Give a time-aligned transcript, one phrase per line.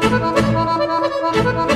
[0.00, 1.67] Thank you.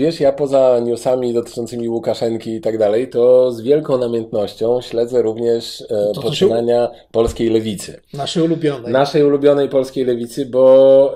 [0.00, 5.80] Wiesz, ja poza newsami dotyczącymi Łukaszenki i tak dalej, to z wielką namiętnością śledzę również
[5.80, 8.00] e, To to się- poczynania polskiej lewicy.
[8.14, 8.92] Naszej ulubionej.
[8.92, 11.14] Naszej ulubionej polskiej lewicy, bo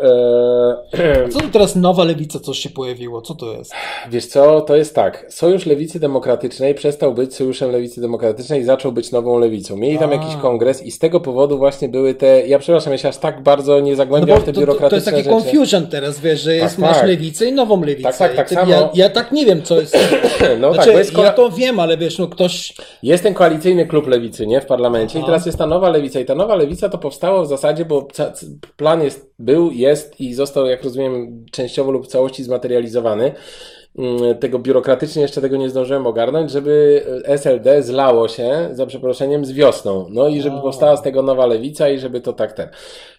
[0.94, 3.22] e, Co to teraz nowa lewica, coś się pojawiło?
[3.22, 3.72] Co to jest?
[4.10, 5.26] wiesz co, to jest tak.
[5.28, 9.76] Sojusz Lewicy Demokratycznej przestał być Sojuszem Lewicy Demokratycznej i zaczął być nową lewicą.
[9.76, 10.14] Mieli tam A.
[10.14, 12.46] jakiś kongres i z tego powodu właśnie były te.
[12.46, 14.66] Ja przepraszam, ja się aż tak bardzo nie No zagłębiam bo w te to, to,
[14.66, 15.50] to biurokratyczne jest taki rzeczy.
[15.52, 17.06] confusion teraz, wiesz, że jest, Tak, masz tak.
[17.06, 18.02] lewicę i nową lewicę.
[18.02, 18.71] Tak, tak, tak I ty- samo.
[18.72, 19.98] Ja, ja tak nie wiem, co jest.
[20.60, 22.74] No Znaczy, tak, jest ja to wiem, ale wiesz, no ktoś...
[23.02, 24.60] Jest ten koalicyjny klub lewicy, nie?
[24.60, 25.26] W parlamencie i Aha.
[25.26, 28.08] teraz jest ta nowa lewica i ta nowa lewica to powstało w zasadzie, bo
[28.76, 33.32] plan jest, był, jest i został, jak rozumiem, częściowo lub w całości zmaterializowany.
[33.98, 39.52] Mm, Tego biurokratycznie jeszcze tego nie zdążyłem ogarnąć, żeby SLD zlało się, za przeproszeniem, z
[39.52, 40.06] wiosną.
[40.10, 42.68] No i żeby powstała z tego nowa lewica i żeby to tak ten.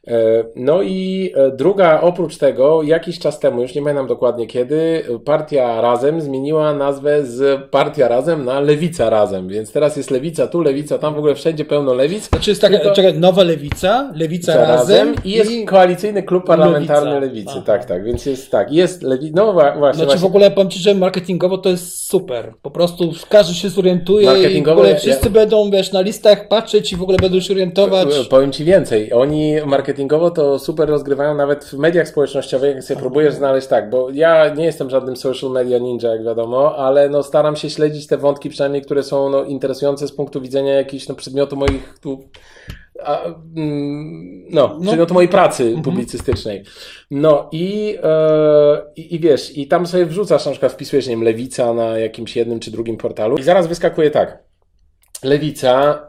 [0.07, 5.03] E, No i e, druga, oprócz tego, jakiś czas temu, już nie pamiętam dokładnie kiedy,
[5.25, 10.61] partia Razem zmieniła nazwę z Partia Razem na Lewica Razem, więc teraz jest Lewica tu,
[10.61, 12.29] Lewica tam, w ogóle wszędzie pełno lewic.
[12.29, 17.25] Znaczy jest taka, Tylko- czekaj, nowa lewica, lewica razem i jest koalicyjny klub parlamentarny Lewica.
[17.33, 17.63] Lewicy, Aha.
[17.65, 20.27] tak, tak, więc jest tak, jest Lewica, no właśnie, Znaczy w właśnie.
[20.27, 22.53] ogóle powiem Ci, że marketingowo to jest super.
[22.61, 26.93] Po prostu każdy się zorientuje i w ogóle wszyscy ja- będą, wiesz, na listach patrzeć
[26.93, 28.27] i w ogóle będą się orientować.
[28.29, 29.13] Powiem Ci więcej.
[29.13, 29.92] Oni marketingowo
[30.35, 34.65] to super rozgrywają nawet w mediach społecznościowych, jak sobie próbujesz znaleźć tak, bo ja nie
[34.65, 38.81] jestem żadnym social media ninja, jak wiadomo, ale no staram się śledzić te wątki przynajmniej,
[38.81, 42.29] które są no, interesujące z punktu widzenia jakichś no, przedmiotu moich tu
[43.03, 44.81] a, mm, no, No.
[44.81, 46.63] przedmiotu mojej pracy publicystycznej.
[47.11, 51.23] No i, e, i, i wiesz, i tam sobie wrzucasz, na przykład wpisujesz, nie wiem,
[51.23, 54.43] Lewica na jakimś jednym czy drugim portalu i zaraz wyskakuje tak.
[55.23, 56.01] Lewica,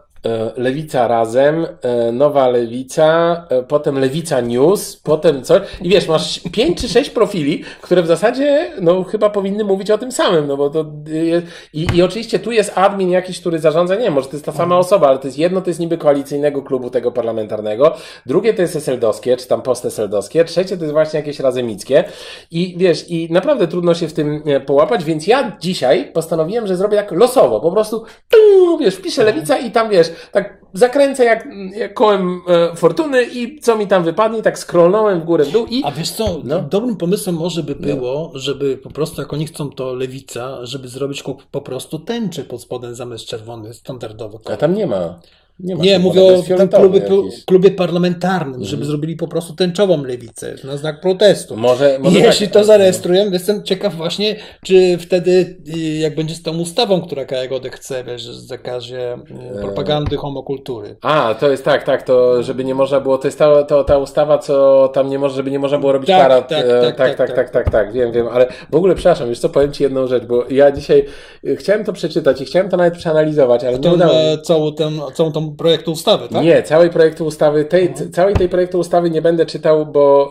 [0.56, 5.62] Lewica Razem, e, Nowa Lewica, e, potem Lewica News, potem coś.
[5.83, 9.98] I wiesz, masz pięć czy sześć profili, które w zasadzie, no chyba powinny mówić o
[9.98, 13.95] tym samym, no bo to jest, i, i oczywiście tu jest admin jakiś, który zarządza,
[13.95, 16.63] nie, może to jest ta sama osoba, ale to jest jedno, to jest niby koalicyjnego
[16.63, 17.96] klubu tego parlamentarnego,
[18.27, 22.05] drugie to jest eseldowskie, czy tam posteseldowskie, trzecie to jest właśnie jakieś razemickie
[22.51, 26.77] i wiesz, i naprawdę trudno się w tym e, połapać, więc ja dzisiaj postanowiłem, że
[26.77, 31.48] zrobię tak losowo, po prostu, tu, wiesz, wpiszę lewica i tam, wiesz, tak zakręcę jak,
[31.77, 35.67] jak kołem e, fortuny i co mi tam wypadnie, tak scrollnąłem w górę, w dół
[35.67, 35.83] i...
[35.85, 36.61] A wiesz co, No.
[36.61, 41.25] dobrym pomysłem może by było, żeby po prostu, jak oni chcą to lewica, żeby zrobić
[41.51, 44.41] po prostu tęczy pod spodem zamiast czerwony, standardowo.
[44.52, 45.19] A tam nie ma.
[45.61, 46.42] Nie, Nie, mówię o
[46.79, 47.03] klubie.
[47.03, 47.23] Mhm.
[47.47, 51.57] klubie parlamentarnym, żeby zrobili po prostu tęczową lewicę na znak protestu.
[51.57, 52.55] Może, I może jeśli tak.
[52.55, 57.77] to zarejestrują, jestem ciekaw właśnie, czy wtedy, y, jak będzie z tą ustawą, która Kajagodek
[57.77, 59.14] chce, wiesz, że zakazie
[59.59, 60.97] y, propagandy homokultury.
[61.03, 63.98] A, to jest tak, tak, to żeby nie można było, to jest ta, to, ta
[63.98, 66.97] ustawa, co tam nie może, żeby nie można było robić Tak, tak, e, tak, tak,
[66.97, 69.83] tak, tak, tak, tak, tak, wiem, wiem, ale w ogóle przepraszam, wiesz co, powiem Ci
[69.83, 71.07] jedną rzecz, bo ja dzisiaj
[71.47, 75.01] e, chciałem to przeczytać i chciałem to nawet przeanalizować, ale nie udało mi całą, ten,
[75.14, 76.45] całą tą projektu ustawy, tak?
[76.45, 80.31] Nie, całej projektu ustawy, tej, c- całej tej projektu ustawy nie będę czytał, bo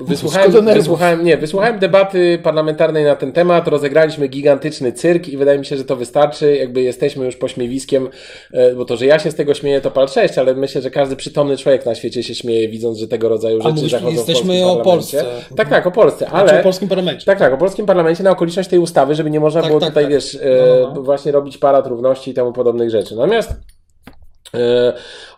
[0.00, 5.36] e, wysłuchałem, Szkoda wysłuchałem, nie, wysłuchałem debaty parlamentarnej na ten temat, rozegraliśmy gigantyczny cyrk i
[5.36, 8.08] wydaje mi się, że to wystarczy, jakby jesteśmy już pośmiewiskiem,
[8.52, 10.90] e, bo to, że ja się z tego śmieję, to pal 6, ale myślę, że
[10.90, 14.66] każdy przytomny człowiek na świecie się śmieje, widząc, że tego rodzaju rzeczy mówisz, zachodzą jesteśmy
[14.66, 14.76] o.
[14.76, 15.24] Polsce.
[15.56, 16.60] Tak, tak, o Polsce, Znaczy ale...
[16.60, 17.26] w polskim parlamencie.
[17.26, 19.88] Tak, tak, o polskim parlamencie na okoliczność tej ustawy, żeby nie można Tak, było tak,
[19.88, 20.12] tutaj, tak.
[20.12, 20.38] wiesz, e,
[20.82, 21.02] No, no.
[21.02, 23.16] właśnie robić parad równości i temu podobnych rzeczy.
[23.16, 23.50] Natomiast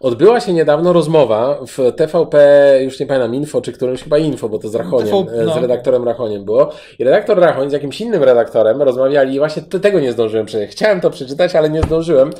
[0.00, 2.38] odbyła się niedawno rozmowa w TVP,
[2.82, 5.54] już nie pamiętam, Info, czy którymś chyba Info, bo to z Rachoniem, TV, e, no.
[5.54, 6.70] z redaktorem Rachoniem było.
[6.98, 10.70] I redaktor Rachoń z jakimś innym redaktorem rozmawiali i właśnie tego nie zdążyłem przeczytać.
[10.70, 12.30] Chciałem to przeczytać, ale nie zdążyłem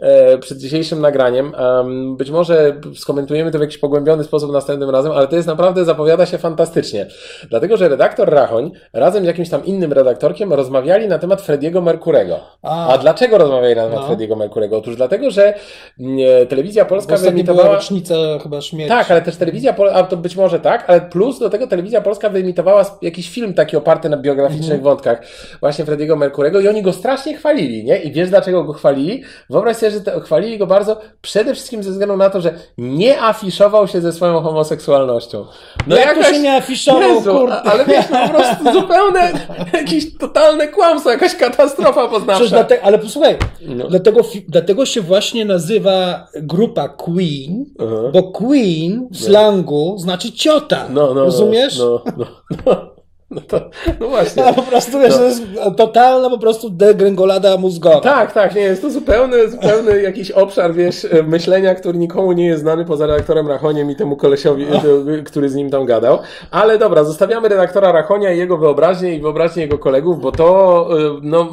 [0.00, 1.52] e, przed dzisiejszym nagraniem.
[1.56, 5.84] Em, być może skomentujemy to w jakiś pogłębiony sposób następnym razem, ale to jest naprawdę,
[5.84, 7.06] zapowiada się fantastycznie.
[7.50, 12.40] Dlatego, że redaktor Rachoń razem z jakimś tam innym redaktorkiem rozmawiali na temat Frediego Merkurego.
[12.62, 12.88] A.
[12.88, 14.06] A, dlaczego rozmawiali na temat No.
[14.06, 14.78] Frediego Merkurego?
[14.78, 15.54] Otóż dlatego, że
[16.00, 17.74] mm, telewizja Bo polska ostatnio była wyemitowała...
[17.76, 18.88] rocznica chyba śmierci.
[18.88, 22.00] Tak, ale też telewizja, Pol- a to być może tak, ale plus do tego telewizja
[22.00, 24.82] polska wyemitowała jakiś film taki oparty na biograficznych Mhm.
[24.82, 25.22] wątkach
[25.60, 27.96] właśnie Frediego Merkurego i oni go strasznie chwalili, nie?
[27.96, 29.22] I wiesz dlaczego go chwalili?
[29.50, 33.22] Wyobraź sobie, że to, chwalili go bardzo przede wszystkim ze względu na to, że nie
[33.22, 35.46] afiszował się ze swoją homoseksualnością.
[35.86, 37.54] No jak to się nie afiszował, Jezu, kurde.
[37.62, 39.32] ale wiesz, po prostu zupełne,
[39.72, 42.32] jakieś totalne kłamstwo, jakaś katastrofa poznawcza.
[42.34, 43.88] Przecież dlatego, ale posłuchaj, No.
[43.88, 46.09] dlatego, dlatego się właśnie nazywa
[46.42, 48.10] grupa Queen, Aha.
[48.12, 50.88] bo Queen w slangu znaczy ciota.
[50.88, 51.78] No, no, rozumiesz?
[51.78, 52.26] No, no,
[52.66, 52.99] no.
[53.30, 53.60] No to,
[54.00, 54.44] no właśnie.
[54.44, 55.18] A po prostu, wiesz, No.
[55.18, 55.42] to jest
[55.76, 58.00] totalna po prostu degrengolada mózgowa.
[58.00, 62.46] Tak, tak, nie, jest to zupełny, zupełny jakiś obszar, wiesz, e, myślenia, który nikomu nie
[62.46, 66.18] jest znany poza redaktorem Rachoniem i temu kolesiowi, e, który z nim tam gadał.
[66.50, 71.20] Ale dobra, zostawiamy redaktora Rachonia i jego wyobraźnię i wyobraźnię jego kolegów, bo to, e,
[71.22, 71.48] no,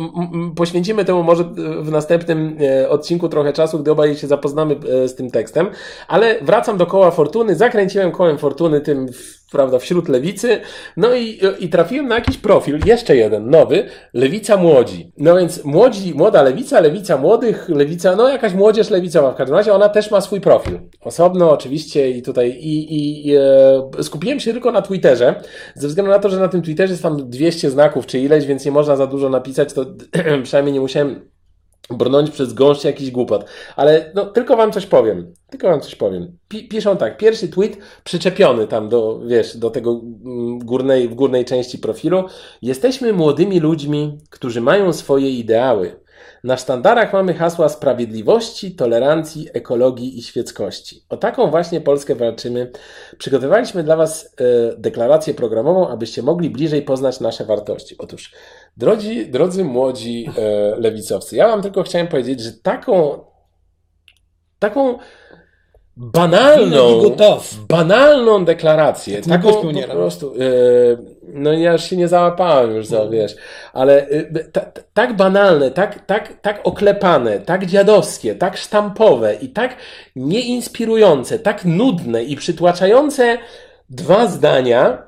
[0.56, 1.48] poświęcimy temu może e,
[1.84, 5.68] w następnym e, odcinku trochę czasu, gdy obaj się zapoznamy e, z tym tekstem.
[6.08, 9.08] Ale wracam do koła fortuny, zakręciłem kołem fortuny tym,
[9.52, 10.60] prawda, wśród lewicy,
[10.98, 15.12] no i, i trafiłem na jakiś profil, jeszcze jeden, nowy, Lewica Młodzi.
[15.18, 19.74] No więc młodzi, młoda lewica, lewica młodych, lewica, no jakaś młodzież lewicowa w każdym razie,
[19.74, 20.80] ona też ma swój profil.
[21.02, 25.36] Osobno oczywiście i tutaj, i, i, i e, skupiłem się tylko na Twitterze,
[25.76, 28.66] ze względu na to, że na tym Twitterze jest tam 200 znaków czy ileś, więc
[28.66, 29.86] nie można za dużo napisać, to
[30.44, 31.37] przynajmniej nie musiałem
[31.90, 33.46] brnąć przez gąszcz jakiś głupot.
[33.76, 35.34] Ale no, tylko wam coś powiem.
[35.50, 36.38] Tylko wam coś powiem.
[36.48, 41.46] Pi piszą tak, pierwszy tweet przyczepiony tam do, wiesz, do tego mm, górnej, w górnej
[41.46, 42.24] części profilu.
[42.62, 46.07] Jesteśmy młodymi ludźmi, którzy mają swoje ideały.
[46.44, 51.04] Na sztandarach mamy hasła sprawiedliwości, tolerancji, ekologii i świeckości.
[51.10, 52.72] O taką właśnie Polskę walczymy.
[53.18, 57.96] Przygotowaliśmy dla Was e, deklarację programową, abyście mogli bliżej poznać nasze wartości.
[57.98, 58.34] Otóż,
[58.78, 63.20] drodzy, drodzy młodzi e, lewicowcy, ja Wam tylko chciałem powiedzieć, że taką,
[64.60, 64.98] taką
[65.98, 67.16] banalną,
[67.70, 70.38] banalną deklarację, nie taką po prostu, e,
[71.34, 73.36] no ja już się nie załapałem już za, wiesz,
[73.74, 79.50] ale e, ta, ta, tak banalne, tak, tak, tak oklepane, tak dziadowskie, tak sztampowe i
[79.50, 79.76] tak
[80.16, 83.38] nieinspirujące, tak nudne i przytłaczające
[83.90, 85.08] dwa zdania,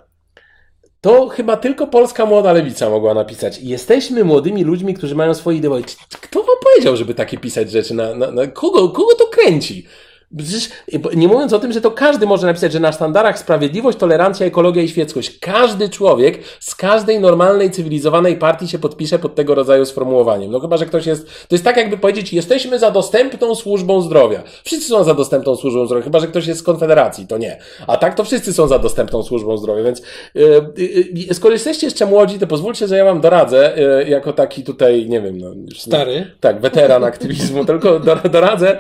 [1.02, 3.60] to chyba tylko polska młoda lewica mogła napisać.
[3.60, 5.84] Jesteśmy młodymi ludźmi, którzy mają swoje ideały.
[6.22, 7.94] Kto wam powiedział, żeby takie pisać rzeczy?
[7.94, 9.88] Na, na, na kogo, kogo to kręci?
[10.38, 10.70] Przecież,
[11.16, 14.84] nie mówiąc o tym, że to każdy może napisać, że na sztandarach sprawiedliwość, tolerancja, ekologia
[14.84, 15.40] i świeckość.
[15.40, 20.52] Każdy człowiek z każdej normalnej, cywilizowanej partii się podpisze pod tego rodzaju sformułowaniem.
[20.52, 21.26] No chyba, że ktoś jest.
[21.26, 24.44] To jest tak, jakby powiedzieć, jesteśmy za dostępną służbą zdrowia.
[24.64, 27.60] Wszyscy są za dostępną służbą zdrowia, chyba, że ktoś jest z Konfederacji, to nie.
[27.88, 30.02] A tak to wszyscy są za dostępną służbą zdrowia, więc
[30.36, 30.74] yy,
[31.14, 33.74] yy, skoro jesteście jeszcze młodzi, to pozwólcie, że ja wam doradzę,
[34.04, 35.48] yy, jako taki tutaj, nie wiem, no.
[35.70, 36.32] Już Stary.
[36.40, 38.78] tak, weteran aktywizmu, tylko do- doradzę,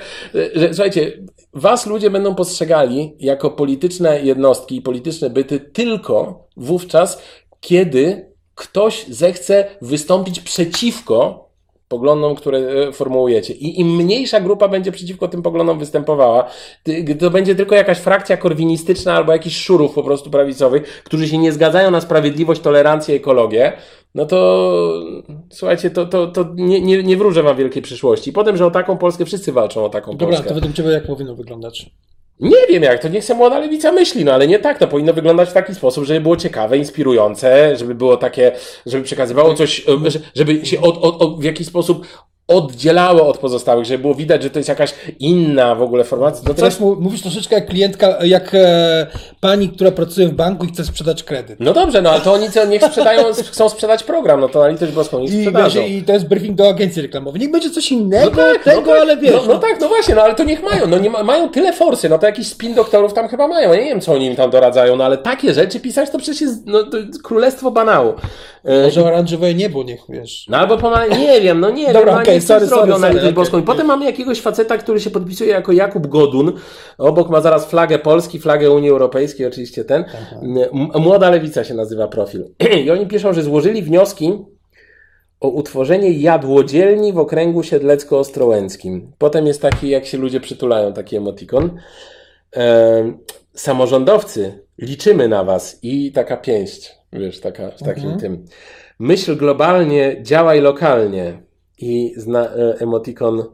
[0.56, 1.12] że słuchajcie,
[1.54, 7.22] was ludzie będą postrzegali jako polityczne jednostki i polityczne byty tylko wówczas,
[7.62, 11.50] kiedy ktoś zechce wystąpić przeciwko
[11.90, 13.54] poglądom, które e, formułujecie.
[13.54, 16.50] I im mniejsza grupa będzie przeciwko tym poglądom występowała,
[17.20, 21.52] to będzie tylko jakaś frakcja korwinistyczna albo jakiś szurów po prostu prawicowych, którzy się nie
[21.52, 23.74] zgadzają na sprawiedliwość, tolerancję, ekologię,
[24.16, 25.02] no to
[25.50, 28.34] słuchajcie, to, to, to nie, nie, nie wróżę wam wielkiej przyszłości.
[28.34, 30.48] Potem, że o taką Polskę wszyscy walczą o taką Dobra, Polskę.
[30.50, 31.90] to według Ciebie jak powinno wyglądać?
[32.40, 35.14] Nie wiem jak, to niech se młoda lewica myśli, no ale nie tak, to powinno
[35.14, 38.52] wyglądać w taki sposób, żeby było ciekawe, inspirujące, żeby było takie,
[38.86, 42.08] żeby przekazywało coś, że- żeby się od, od, od, w jakiś sposób
[42.50, 46.44] oddzielało od pozostałych, żeby było widać, że to jest jakaś inna w ogóle formacja.
[46.48, 49.08] No Teraz mu- mówisz troszeczkę jak klientka, jak e,
[49.40, 51.60] pani, która pracuje w banku i chce sprzedać kredyt.
[51.60, 54.68] no dobrze, no ale to oni co, niech sprzedają, chcą sprzedać program, no to na
[54.68, 55.80] litość boską, niech I, sprzedadzą.
[55.82, 57.42] wiesz, I to jest briefing do agencji reklamowej.
[57.42, 59.34] Niech będzie coś innego, No tak, tego, no ale wiesz.
[59.48, 60.88] No, no tak, no właśnie, no ale to niech mają.
[60.88, 63.74] No nie ma, mają tyle forsy, no to jakiś spin doktorów tam chyba mają.
[63.74, 66.42] Ja nie wiem, co oni im tam doradzają, no ale takie rzeczy pisać to przecież
[66.42, 68.14] jest no, to jest królestwo banału.
[68.66, 70.46] E, Może oranżowe niebo, niech wiesz.
[70.50, 73.08] No albo pomale, nie wiem, no nie Dobra, wiem, no, okej, coś sorry, zrobią sorry,
[73.08, 73.34] litość okej.
[73.34, 73.60] boską.
[73.60, 76.52] I potem mamy jakiegoś faceta, który się podpisuje jako Jakub Godun.
[76.98, 80.06] Obok ma zaraz flagę Polski, flagę Unii Europejskiej, oczywiście ten.
[80.74, 82.46] M- Młoda Lewica się nazywa profil.
[82.86, 84.34] I oni piszą, że złożyli wnioski
[85.40, 89.02] o utworzenie jadłodzielni w okręgu siedlecko-ostrołęckim.
[89.18, 91.80] Potem jest taki, jak się ludzie przytulają, taki emotikon.
[92.52, 93.18] Em,
[93.54, 95.80] samorządowcy, liczymy na was.
[95.84, 98.20] I taka pięść, wiesz, taka, w takim Mhm.
[98.20, 98.46] tym.
[99.00, 101.42] Myśl globalnie, działaj lokalnie.
[101.82, 103.46] I zna, e, emotikon e,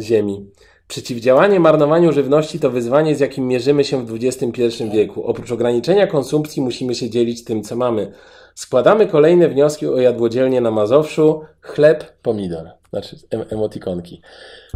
[0.00, 0.50] ziemi.
[0.88, 5.24] Przeciwdziałanie marnowaniu żywności to wyzwanie, z jakim mierzymy się w XXI wieku.
[5.24, 8.12] Oprócz ograniczenia konsumpcji musimy się dzielić tym, co mamy.
[8.54, 11.40] Składamy kolejne wnioski o jadłodzielnie na Mazowszu.
[11.60, 12.70] Chleb, pomidor.
[12.90, 14.22] Znaczy em, emotikonki.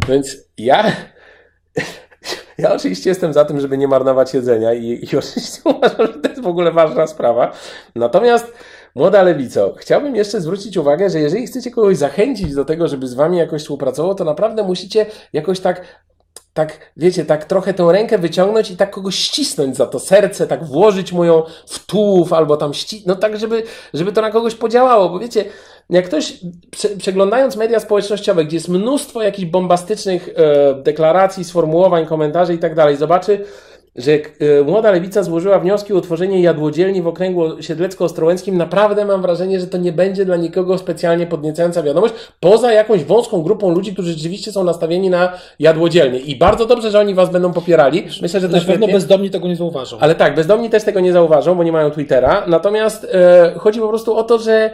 [0.07, 0.85] Więc ja...
[2.57, 6.29] Ja oczywiście jestem za tym, żeby nie marnować jedzenia i, i oczywiście uważam, że to
[6.29, 7.51] jest w ogóle ważna sprawa.
[7.95, 8.53] Natomiast,
[8.95, 13.13] młoda lewico, chciałbym jeszcze zwrócić uwagę, że jeżeli chcecie kogoś zachęcić do tego, żeby z
[13.13, 15.81] wami jakoś współpracował, to naprawdę musicie jakoś tak
[16.55, 20.63] tak, wiecie, tak trochę tę rękę wyciągnąć i tak kogoś ścisnąć za to serce, tak
[20.63, 23.03] włożyć mu ją w tułów albo tam ści...
[23.05, 25.45] no tak, żeby, żeby to na kogoś podziałało, bo wiecie,
[25.89, 26.39] jak ktoś
[26.71, 32.75] prze, przeglądając media społecznościowe, gdzie jest mnóstwo jakichś bombastycznych e, deklaracji, sformułowań, komentarzy i tak
[32.75, 33.45] dalej, zobaczy
[33.95, 39.59] że e, młoda lewica złożyła wnioski o utworzenie jadłodzielni w okręgu siedlecko-ostrołęckim, naprawdę mam wrażenie,
[39.59, 44.11] że to nie będzie dla nikogo specjalnie podniecająca wiadomość, poza jakąś wąską grupą ludzi, którzy
[44.11, 46.19] rzeczywiście są nastawieni na jadłodzielnie.
[46.19, 48.07] I bardzo dobrze, że oni was będą popierali.
[48.21, 49.97] Myślę, że to Na pewno bezdomni tego nie zauważą.
[49.99, 52.43] Ale tak, bezdomni też tego nie zauważą, bo nie mają Twittera.
[52.47, 54.71] Natomiast e, chodzi po prostu o to, że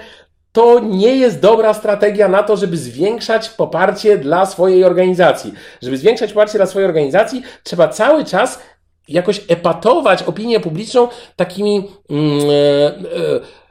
[0.52, 5.54] to nie jest dobra strategia na to, żeby zwiększać poparcie dla swojej organizacji.
[5.82, 8.60] Żeby zwiększać poparcie dla swojej organizacji, trzeba cały czas
[9.12, 11.84] jakoś epatować opinię publiczną takimi.
[12.10, 13.62] Mm, e, e,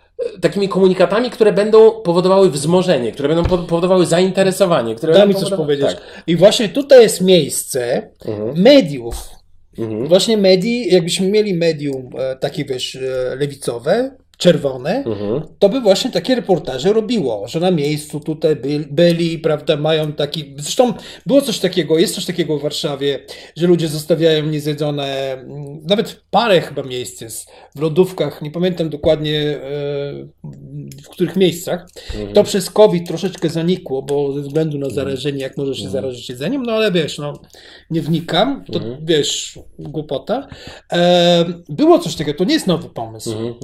[0.40, 4.94] Takimi komunikatami, które będą powodowały wzmożenie, które będą po- powodowały zainteresowanie.
[4.94, 5.86] Które będą mi coś powiedzieć.
[5.86, 6.02] Tak.
[6.26, 8.10] I właśnie tutaj jest miejsce
[8.56, 9.28] mediów.
[9.78, 10.06] Mhm.
[10.06, 12.98] Właśnie medii, jakbyśmy mieli medium e, takie, wiesz,
[13.38, 15.40] lewicowe, czerwone, Mhm.
[15.58, 20.54] to by właśnie takie reportaże robiło, że na miejscu tutaj byli, byli, prawda, mają taki,
[20.58, 20.94] zresztą
[21.26, 23.18] było coś takiego, jest coś takiego w Warszawie,
[23.56, 29.40] że ludzie zostawiają niezjedzone, mm, nawet parę chyba miejsc jest w lodówkach, nie pamiętam dokładnie
[29.40, 29.60] e,
[31.04, 31.88] w których miejscach,
[32.34, 36.62] to przez COVID troszeczkę zanikło, bo ze względu na zarażenie, jak może się zarazić jedzeniem,
[36.62, 37.32] no ale wiesz, no
[37.90, 40.48] nie wnikam, to wiesz, głupota.
[40.92, 43.30] E, było coś takiego, to nie jest nowy pomysł.
[43.32, 43.54] Mhm.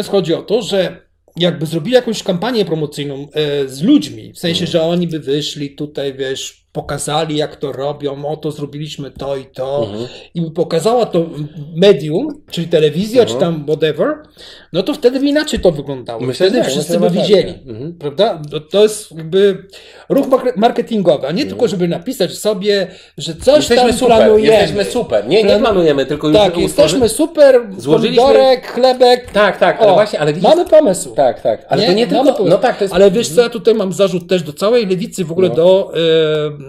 [0.00, 0.06] Mhm.
[0.06, 4.66] Natomiast chodzi o to, że jakby zrobili jakąś kampanię promocyjną e, z ludźmi, w sensie,
[4.66, 9.86] że oni by wyszli tutaj, wiesz, pokazali jak to robią, oto zrobiliśmy to i to
[9.90, 10.06] Mhm.
[10.34, 11.26] i pokazała to
[11.76, 14.14] medium, czyli telewizja, czy tam whatever,
[14.72, 16.20] no to wtedy by inaczej to wyglądało.
[16.20, 17.54] Myślę, wtedy tak, wszyscy by widzieli.
[17.66, 17.94] Mhm.
[17.98, 18.42] Prawda?
[18.70, 19.66] To, jest jakby
[20.08, 22.86] ruch mark- marketingowy, a nie tylko, żeby napisać sobie,
[23.18, 24.56] że coś Jesteśmy tam super, planujemy.
[24.56, 25.26] jesteśmy super.
[25.28, 29.30] Nie, nie Plan- planujemy, tylko już Tak, jesteśmy super, Złożyliśmy- pomidorek, chlebek.
[29.32, 30.50] Tak, tak, ale O, właśnie, ale widzisz...
[30.50, 31.14] Mamy pomysł.
[31.14, 32.44] Tak, tak, ale to nie tylko...
[32.44, 32.94] No tak, to jest...
[32.94, 35.54] Ale wiesz co, ja tutaj mam zarzut też do całej lewicy, w ogóle No.
[35.54, 36.60] do mm,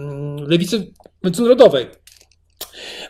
[0.48, 0.92] lewicy
[1.24, 1.86] międzynarodowej.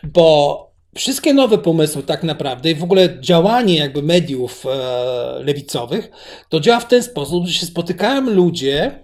[0.03, 4.69] Bo wszystkie nowe pomysły tak naprawdę i w ogóle działanie jakby mediów e,
[5.43, 6.09] lewicowych,
[6.49, 9.03] to działa w ten sposób, że się spotykają ludzie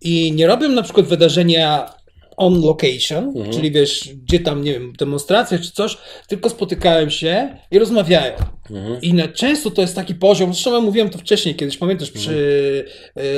[0.00, 1.90] i nie robią na przykład wydarzenia
[2.36, 3.52] on location, Mhm.
[3.52, 5.98] czyli wiesz, gdzie tam, nie wiem, demonstracja czy coś,
[6.28, 8.32] tylko spotykają się i rozmawiają.
[8.70, 9.00] Mhm.
[9.02, 12.84] I na, często to jest taki poziom, zresztą ja mówiłem to wcześniej kiedyś, pamiętasz przy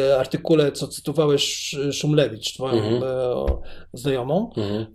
[0.08, 3.02] e, artykule, co cytowałeś Sz- Szumlewicz, twoją Mhm.
[3.02, 3.46] e,
[3.92, 4.82] znajomą, Mhm.
[4.82, 4.86] e,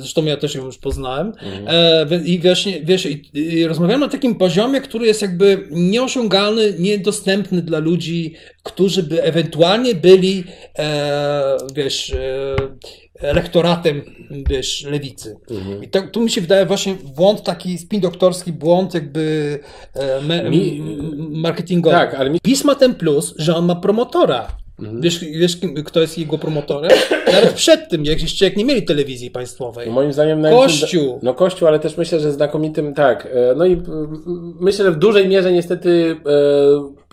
[0.00, 1.66] zresztą ja też ją już poznałem, Mhm.
[2.12, 7.62] e, i właśnie, wiesz, i, i rozmawiamy na takim poziomie, który jest jakby nieosiągalny, niedostępny
[7.62, 10.44] dla ludzi, którzy by ewentualnie byli,
[10.78, 12.56] e, wiesz, e,
[13.20, 14.02] elektoratem,
[14.48, 15.36] wiesz, lewicy.
[15.50, 15.84] Mhm.
[15.84, 19.58] I to, tu mi się wydaje właśnie błąd taki spin doktorski, błąd jakby
[20.22, 21.96] me, Mi- m- marketingowy.
[21.96, 22.40] Tak, ale mi...
[22.40, 24.48] PiS ma ten plus, że on ma promotora.
[24.78, 25.00] Mhm.
[25.00, 26.90] Wiesz, wiesz kto jest jego promotorem?
[27.32, 29.90] Nawet przed tym, jak jeszcze jak nie mieli telewizji państwowej.
[29.90, 30.40] Moim zdaniem...
[30.40, 31.18] na- Kościół.
[31.22, 32.94] No Kościół, ale też myślę, że znakomitym...
[32.94, 36.16] Tak, e, no i mm, myślę, że w dużej mierze niestety...
[36.26, 37.07] e,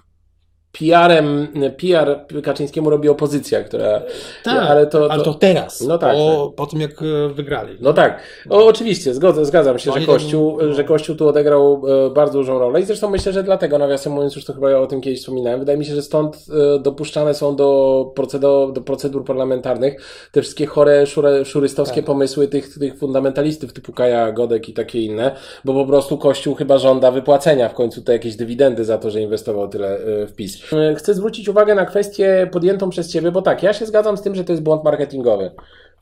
[0.80, 4.02] PR-em, PR Kaczyńskiemu robi opozycja, która...
[4.44, 7.78] Tak, ale to, ale to, to teraz, No tak, po, po tym jak e, wygrali.
[7.82, 10.74] No tak, o, oczywiście, zgodzę, zgadzam się, że Kościół, no.
[10.74, 14.36] że Kościół tu odegrał e, bardzo dużą rolę i zresztą myślę, że dlatego, nawiasem mówiąc,
[14.36, 17.34] już to chyba ja o tym kiedyś wspominałem, wydaje mi się, że stąd e, dopuszczane
[17.34, 22.06] są do, procedo, do procedur parlamentarnych te wszystkie chore, szure, szurystowskie Tak.
[22.06, 26.78] pomysły tych, tych fundamentalistów typu Kaja Godek i takie inne, bo po prostu Kościół chyba
[26.78, 30.65] żąda wypłacenia w końcu te jakieś dywidendy za to, że inwestował tyle w PiS.
[30.74, 34.22] E, Chcę zwrócić uwagę na kwestię podjętą przez Ciebie, bo tak, ja się zgadzam z
[34.22, 35.52] tym, że to jest błąd marketingowy.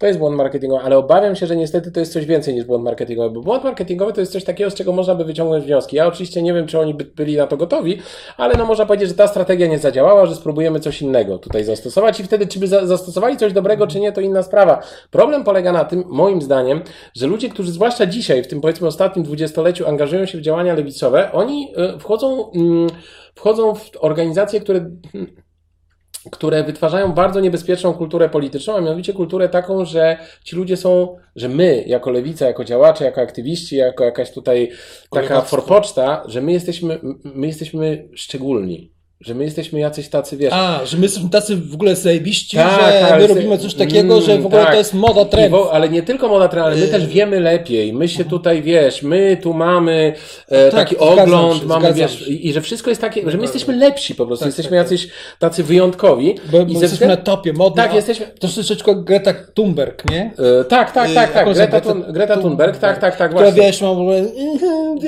[0.03, 2.83] To jest błąd marketingowy, ale obawiam się, że niestety to jest coś więcej niż błąd
[2.83, 5.95] marketingowy, bo błąd marketingowy to jest coś takiego, z czego można by wyciągnąć wnioski.
[5.95, 8.01] Ja oczywiście nie wiem, czy oni by byli na to gotowi,
[8.37, 12.19] ale no można powiedzieć, że ta strategia nie zadziałała, że spróbujemy coś innego tutaj zastosować
[12.19, 14.81] i wtedy, czy by za zastosowali coś dobrego, czy nie, to inna sprawa.
[15.11, 16.81] Problem polega na tym, moim zdaniem,
[17.15, 21.31] że ludzie, którzy zwłaszcza dzisiaj, w tym powiedzmy ostatnim dwudziestoleciu, angażują się w działania lewicowe,
[21.31, 22.87] oni y, wchodzą, mm,
[23.35, 24.89] wchodzą w organizacje, które
[26.31, 31.49] które wytwarzają bardzo niebezpieczną kulturę polityczną, a mianowicie kulturę taką, że ci ludzie są, że
[31.49, 34.71] my, jako lewica, jako działacze, jako aktywiści, jako jakaś tutaj
[35.11, 38.92] taka forpoczta, że my jesteśmy, my jesteśmy szczególni.
[39.23, 42.81] Że my jesteśmy jacyś tacy, wiesz, A, że my jesteśmy tacy w ogóle zajebiści, Tak,
[42.81, 44.71] że ale my robimy coś takiego, Mm, że w ogóle tak.
[44.71, 45.51] to jest moda, trend.
[45.51, 47.93] wo, ale nie tylko moda trend, ale my Y- też wiemy lepiej.
[47.93, 50.13] My się tutaj, wiesz, my tu mamy
[50.49, 53.43] e, Tak, taki ogląd, się, mamy, wiesz, i, i że wszystko jest takie, że my
[53.43, 54.91] jesteśmy lepsi po prostu, Tak, jesteśmy tak, tak.
[54.91, 56.35] jacyś tacy wyjątkowi.
[56.51, 57.83] Bo, bo I jesteśmy na względu- topie, modno.
[57.83, 60.31] Tak, jesteśmy, To troszeczkę Greta Thunberg, nie?
[60.61, 61.35] E, tak, tak, Y, tak, tak.
[61.35, 63.63] jakąś Greta, Thun, Greta Thunberg, tak, tak, tak, Która właśnie.
[63.63, 64.25] wiesz, mam w ogóle,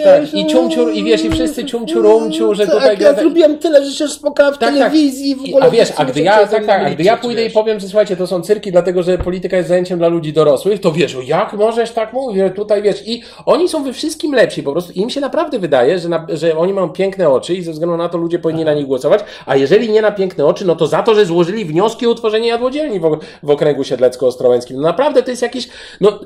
[0.03, 3.21] Tak, i ciumciur, i wiesz, i wszyscy ciumciurumciu, że tak, tutaj ja Greta...
[3.21, 4.73] zrobiłem tyle, że się spotkała w Tak, tak.
[4.77, 5.65] telewizji, w I- ogóle...
[5.65, 7.53] A wiesz, a gdy ja, tak, tak, a gdy ja pójdę i wiesz.
[7.53, 10.91] powiem, że słuchajcie, to są cyrki, dlatego że polityka jest zajęciem dla ludzi dorosłych, to
[10.91, 14.71] wiesz, o, jak możesz tak mówić, tutaj wiesz, i oni są we wszystkim lepsi, po
[14.71, 17.97] prostu im się naprawdę wydaje, że, na, że oni mają piękne oczy i ze względu
[17.97, 20.87] na to ludzie powinni na nich głosować, a jeżeli nie na piękne oczy, no to
[20.87, 24.75] za to, że złożyli wnioski o utworzenie jadłodzielni w, w okręgu siedlecko-ostrołęckim.
[24.77, 25.69] No naprawdę to jest jakiś,
[26.01, 26.19] no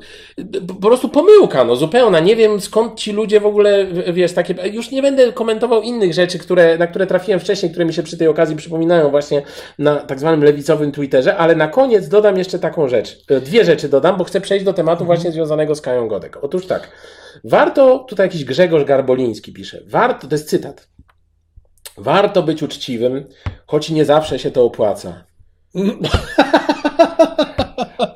[0.81, 2.19] po prostu pomyłka, no zupełna.
[2.19, 6.13] Nie wiem skąd ci ludzie w ogóle, w- wiesz, takie, już nie będę komentował innych
[6.13, 9.41] rzeczy, które, na które trafiłem wcześniej, które mi się przy tej okazji przypominają właśnie
[9.79, 13.17] na tak zwanym lewicowym Twitterze, ale na koniec dodam jeszcze taką rzecz.
[13.29, 16.37] E, Dwie rzeczy dodam, bo chcę przejść do tematu właśnie związanego z Kają Godek.
[16.41, 16.89] Otóż tak,
[17.43, 20.87] warto, tutaj jakiś Grzegorz Garboliński pisze, warto, to jest cytat,
[21.97, 23.25] warto być uczciwym,
[23.67, 25.23] choć nie zawsze się to opłaca.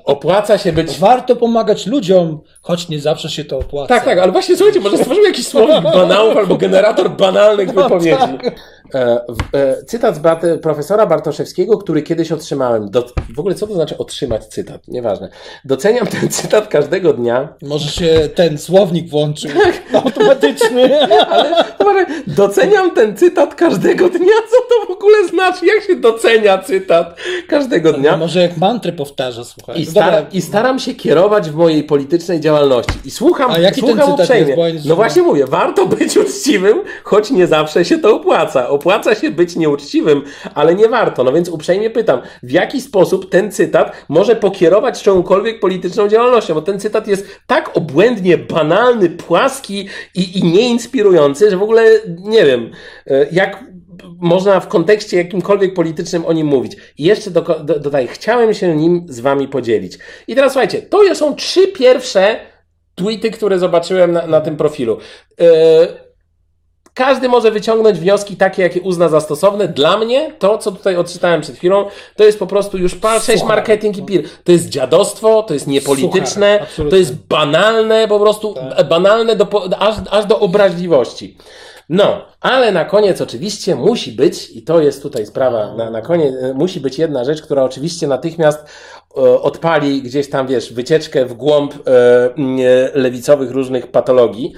[0.06, 3.88] Opłaca się być Warto pomagać ludziom, choć nie zawsze się to opłaca.
[3.88, 8.38] Tak, tak, ale właśnie słuchajcie, może stworzymy jakiś słownik banałów albo generator banalnych No wypowiedzi.
[8.96, 12.90] E, e, cytat z Bart- profesora Bartoszewskiego, który kiedyś otrzymałem.
[12.92, 14.82] Do, w ogóle co to znaczy otrzymać cytat?
[14.88, 15.30] Nieważne.
[15.66, 17.54] Doceniam ten cytat każdego dnia.
[17.62, 20.04] Może się ten słownik włączył Tak.
[20.06, 21.08] automatyczny.
[21.88, 24.34] Ale doceniam ten cytat każdego dnia.
[24.52, 25.66] Co to w ogóle znaczy?
[25.66, 28.18] Jak się docenia cytat każdego dnia?
[28.18, 29.82] Może jak mantrę powtarza, słuchaj.
[29.82, 30.26] I, No dobra.
[30.32, 32.94] I staram się kierować w mojej politycznej działalności.
[33.06, 34.68] I słucham, A jaki ten słucham cytat uprzejmie.
[34.74, 34.86] jest?
[34.86, 38.70] No właśnie mówię, warto być uczciwym, choć nie zawsze się to opłaca.
[38.84, 40.24] Opłaca się być nieuczciwym,
[40.56, 41.24] ale nie warto.
[41.24, 46.54] No więc uprzejmie pytam, w jaki sposób ten cytat może pokierować czyjąkolwiek polityczną działalnością?
[46.54, 52.46] Bo ten cytat jest tak obłędnie banalny, płaski i, i nieinspirujący, że w ogóle nie
[52.46, 52.72] wiem,
[53.08, 53.64] e, jak
[54.20, 56.78] można w kontekście jakimkolwiek politycznym o nim mówić.
[56.98, 59.98] I jeszcze do, do, dodaję, chciałem się nim z wami podzielić.
[60.28, 62.40] I teraz słuchajcie, to są trzy pierwsze
[62.96, 64.98] tweety, które zobaczyłem na, na tym profilu.
[65.40, 65.46] Yy,
[66.94, 69.68] każdy może wyciągnąć wnioski takie, jakie uzna za stosowne.
[69.68, 71.86] Dla mnie to, co tutaj odczytałem przed chwilą,
[72.16, 73.56] to jest po prostu już pal 6 Suchar.
[73.58, 74.24] marketing i pir.
[74.44, 78.88] To jest dziadostwo, to jest niepolityczne, Suchar, to jest banalne, po prostu Tak.
[78.88, 79.48] banalne do,
[79.80, 81.38] aż, aż do obraźliwości.
[81.90, 86.36] No, ale na koniec oczywiście musi być, i to jest tutaj sprawa, na, na koniec
[86.42, 88.60] e, musi być jedna rzecz, która oczywiście natychmiast
[89.18, 94.54] e, odpali gdzieś tam, wiesz, wycieczkę w głąb e, e, lewicowych różnych patologii.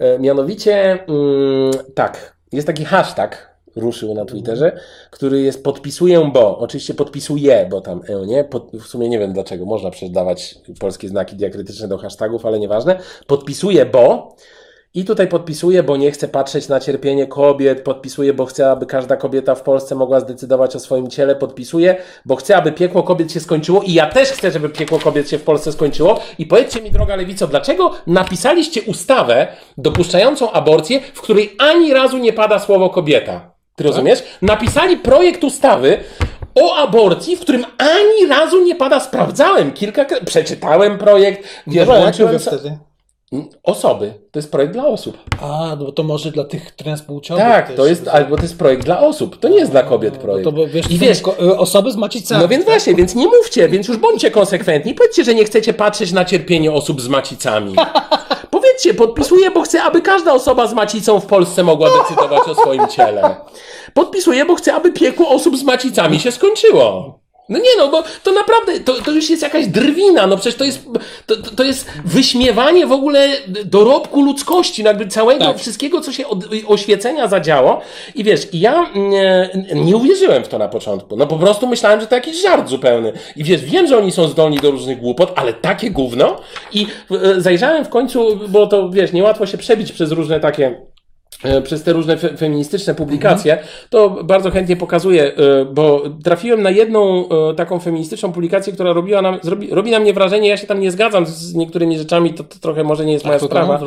[0.00, 6.94] E, mianowicie, mm, tak, jest taki hashtag, ruszył na Twitterze, który jest podpisuję, bo, oczywiście
[6.94, 11.08] podpisuję, bo tam e, nie, Pod, w sumie nie wiem dlaczego, można przecież dawać polskie
[11.08, 14.36] znaki diakrytyczne do hashtagów, ale nieważne, podpisuję, bo
[14.94, 19.16] i tutaj podpisuję, bo nie chcę patrzeć na cierpienie kobiet, podpisuję, bo chcę, aby każda
[19.16, 23.40] kobieta w Polsce mogła zdecydować o swoim ciele, podpisuję, bo chcę, aby piekło kobiet się
[23.40, 26.20] skończyło i ja też chcę, żeby piekło kobiet się w Polsce skończyło.
[26.38, 29.48] I powiedzcie mi, droga lewico, dlaczego napisaliście ustawę
[29.78, 33.50] dopuszczającą aborcję, w której ani razu nie pada słowo kobieta?
[33.76, 34.22] Ty rozumiesz?
[34.42, 35.98] Napisali projekt ustawy
[36.54, 42.89] o aborcji, w którym ani razu nie pada, sprawdzałem kilka, przeczytałem projekt, wiesz, włączyłem wtedy?
[43.62, 44.14] Osoby.
[44.30, 45.18] To jest projekt dla osób.
[45.40, 47.76] A, no to może dla tych transpłciowych Tak, też.
[47.76, 49.38] to jest, albo to jest projekt dla osób.
[49.40, 50.44] To nie jest dla kobiet projekt.
[50.44, 52.42] No to bo wiesz, I wiesz, y, osoby z macicami.
[52.42, 54.94] no więc właśnie, więc nie mówcie, więc już bądźcie konsekwentni.
[54.94, 57.74] Powiedzcie, że nie chcecie patrzeć na cierpienie osób z macicami.
[58.50, 62.88] Powiedzcie, podpisuję, bo chcę, aby każda osoba z macicą w Polsce mogła decydować o swoim
[62.88, 63.36] ciele.
[63.94, 67.19] Podpisuję, bo chcę, aby piekło osób z macicami się skończyło.
[67.50, 70.64] No nie no, bo to naprawdę, to, to już jest jakaś drwina, no przecież to
[70.64, 70.86] jest,
[71.26, 73.28] to, to- jest wyśmiewanie w ogóle
[73.64, 75.58] dorobku ludzkości, no jakby całego, Tak.
[75.58, 77.80] wszystkiego, co się od oświecenia zadziało.
[78.14, 81.16] I wiesz, i ja nie, nie uwierzyłem w to na początku.
[81.16, 83.12] No po prostu myślałem, że to jakiś żart zupełny.
[83.36, 86.36] I wiesz, wiem, że oni są zdolni do różnych głupot, ale takie gówno.
[86.72, 90.86] I e, zajrzałem w końcu, bo to wiesz, niełatwo się przebić przez różne takie
[91.62, 93.58] przez te różne fe, feministyczne publikacje,
[93.90, 99.22] to bardzo chętnie pokazuję, e, bo trafiłem na jedną e, taką feministyczną publikację, która robiła
[99.22, 102.44] nam, zrobi, robi na mnie wrażenie, ja się tam nie zgadzam z niektórymi rzeczami, to,
[102.44, 103.80] to trochę może nie jest moja sprawa,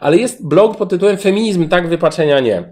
[0.00, 2.64] ale jest blog pod tytułem Feminizm tak, wypaczenia nie.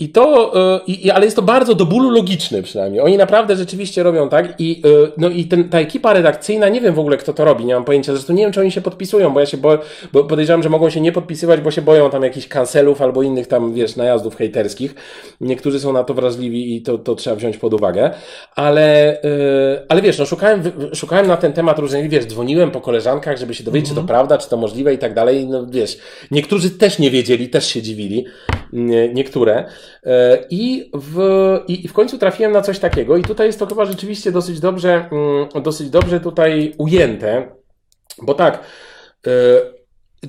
[0.00, 3.00] I to, e, i, ale jest to bardzo do bólu logiczny przynajmniej.
[3.00, 6.94] Oni naprawdę rzeczywiście robią tak i, e, no i ten, ta ekipa redakcyjna, nie wiem
[6.94, 8.12] w ogóle kto to robi, nie mam pojęcia.
[8.12, 9.78] Zresztą nie wiem, czy oni się podpisują, bo ja się boję,
[10.12, 13.46] bo podejrzewam, że mogą się nie podpisywać, bo się boją tam jakichś kancelów albo innych
[13.46, 14.94] tam, wiesz, najazdów hejterskich.
[15.40, 18.10] Niektórzy są na to wrażliwi i to, to trzeba wziąć pod uwagę.
[18.56, 20.62] Ale, e, ale wiesz, no szukałem,
[20.94, 24.38] szukałem na ten temat różnych, wiesz, dzwoniłem po koleżankach, żeby się dowiedzieć, czy to prawda,
[24.38, 25.46] czy to możliwe i tak dalej.
[25.46, 25.98] No wiesz,
[26.30, 28.24] niektórzy też nie wiedzieli, też się dziwili.
[28.72, 29.64] Nie, niektóre.
[30.06, 31.18] E, I w,
[31.68, 35.08] i, w końcu trafiłem na coś takiego, i tutaj jest to chyba rzeczywiście dosyć dobrze,
[35.12, 37.46] mm, dosyć dobrze tutaj ujęte,
[38.22, 38.60] bo tak.
[39.26, 39.30] e,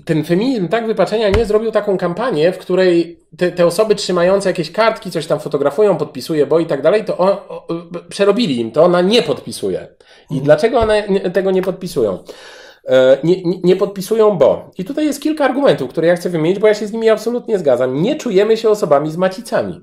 [0.06, 4.72] ten feminizm tak wypaczenia nie zrobił taką kampanię, w której te, te osoby trzymające jakieś
[4.72, 7.68] kartki, coś tam fotografują, podpisuje, bo i tak dalej, to o, o,
[8.10, 9.88] przerobili im to, ona nie podpisuje.
[10.30, 12.24] I dlaczego one tego nie podpisują?
[12.88, 14.72] E, Nie, nie, podpisują, bo.
[14.78, 17.60] I tutaj jest kilka argumentów, które ja chcę wymienić, bo ja się z nimi absolutnie
[17.60, 18.02] zgadzam.
[18.02, 19.82] Nie czujemy się osobami z macicami.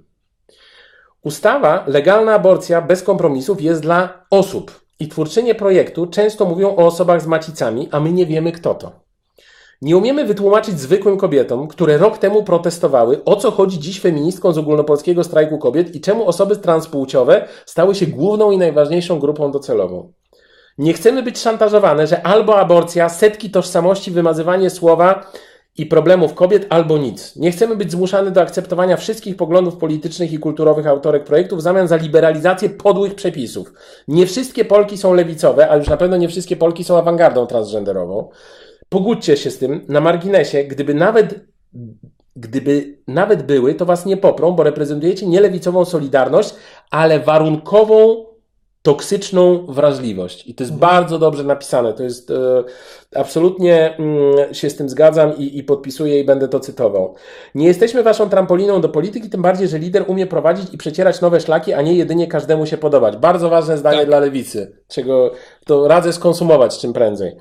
[1.22, 4.80] Ustawa, legalna aborcja bez kompromisów jest dla osób.
[5.00, 8.92] I twórczynie projektu często mówią o osobach z macicami, a my nie wiemy kto to.
[9.82, 14.58] Nie umiemy wytłumaczyć zwykłym kobietom, które rok temu protestowały, o co chodzi dziś feministkom z
[14.58, 20.12] ogólnopolskiego strajku kobiet i czemu osoby transpłciowe stały się główną i najważniejszą grupą docelową.
[20.78, 25.32] Nie chcemy być szantażowane, że albo aborcja, setki tożsamości, wymazywanie słowa
[25.78, 27.36] i problemów kobiet, albo nic.
[27.36, 31.88] Nie chcemy być zmuszane do akceptowania wszystkich poglądów politycznych i kulturowych autorek projektu w zamian
[31.88, 33.72] za liberalizację podłych przepisów.
[34.08, 38.28] Nie wszystkie Polki są lewicowe, a już na pewno nie wszystkie Polki są awangardą transgenderową.
[38.88, 41.40] Pogódźcie się z tym, na marginesie, gdyby nawet,
[42.36, 46.54] gdyby nawet były, to was nie poprą, bo reprezentujecie nie lewicową solidarność,
[46.90, 48.27] ale warunkową
[48.88, 50.46] toksyczną wrażliwość.
[50.46, 51.92] I to jest bardzo dobrze napisane.
[51.92, 52.64] To jest e,
[53.14, 57.14] absolutnie mm, się z tym zgadzam i, i podpisuję i będę to cytował.
[57.54, 61.40] Nie jesteśmy waszą trampoliną do polityki, tym bardziej, że lider umie prowadzić i przecierać nowe
[61.40, 63.16] szlaki, a nie jedynie każdemu się podobać.
[63.16, 64.06] Bardzo ważne zdanie Tak.
[64.06, 65.30] dla lewicy, czego
[65.64, 67.36] to radzę skonsumować czym prędzej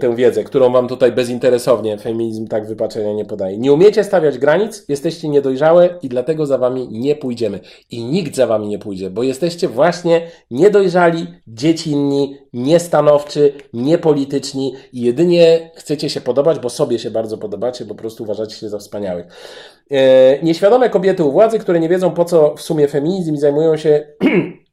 [0.00, 3.58] tę wiedzę, którą wam tutaj bezinteresownie feminizm tak wypaczenia nie podaje.
[3.58, 7.60] Nie umiecie stawiać granic, jesteście niedojrzałe i dlatego za wami nie pójdziemy.
[7.90, 15.70] I nikt za wami nie pójdzie, bo jesteście właśnie niedojrzali, dziecinni, niestanowczy, niepolityczni i jedynie
[15.74, 19.26] chcecie się podobać, bo sobie się bardzo podobacie, bo po prostu uważacie się za wspaniałych.
[19.90, 23.76] E, nieświadome kobiety u władzy, które nie wiedzą po co w sumie feminizm i zajmują
[23.76, 24.06] się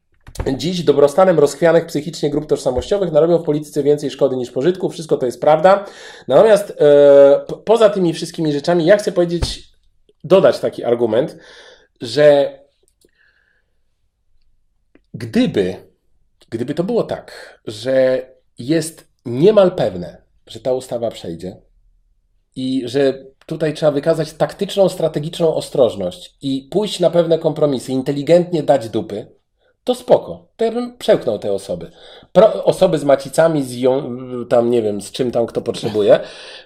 [0.56, 4.88] Dziś dobrostanem rozchwianych psychicznie grup tożsamościowych narobią w polityce więcej szkody niż pożytku.
[4.88, 5.84] Wszystko to jest prawda.
[6.28, 9.72] Natomiast e, poza tymi wszystkimi rzeczami, ja chcę powiedzieć,
[10.24, 11.36] dodać taki argument,
[12.00, 12.58] że
[15.14, 15.76] gdyby,
[16.50, 18.26] gdyby to było tak, że
[18.58, 21.56] jest niemal pewne, że ta ustawa przejdzie
[22.56, 28.88] i że tutaj trzeba wykazać taktyczną, strategiczną ostrożność i pójść na pewne kompromisy, inteligentnie dać
[28.88, 29.41] dupy,
[29.84, 30.52] to spoko.
[30.56, 31.90] To ja bym przełknął te osoby.
[32.32, 34.16] Pro, osoby z macicami, z ją,
[34.48, 36.20] tam nie wiem, z czym tam kto potrzebuje.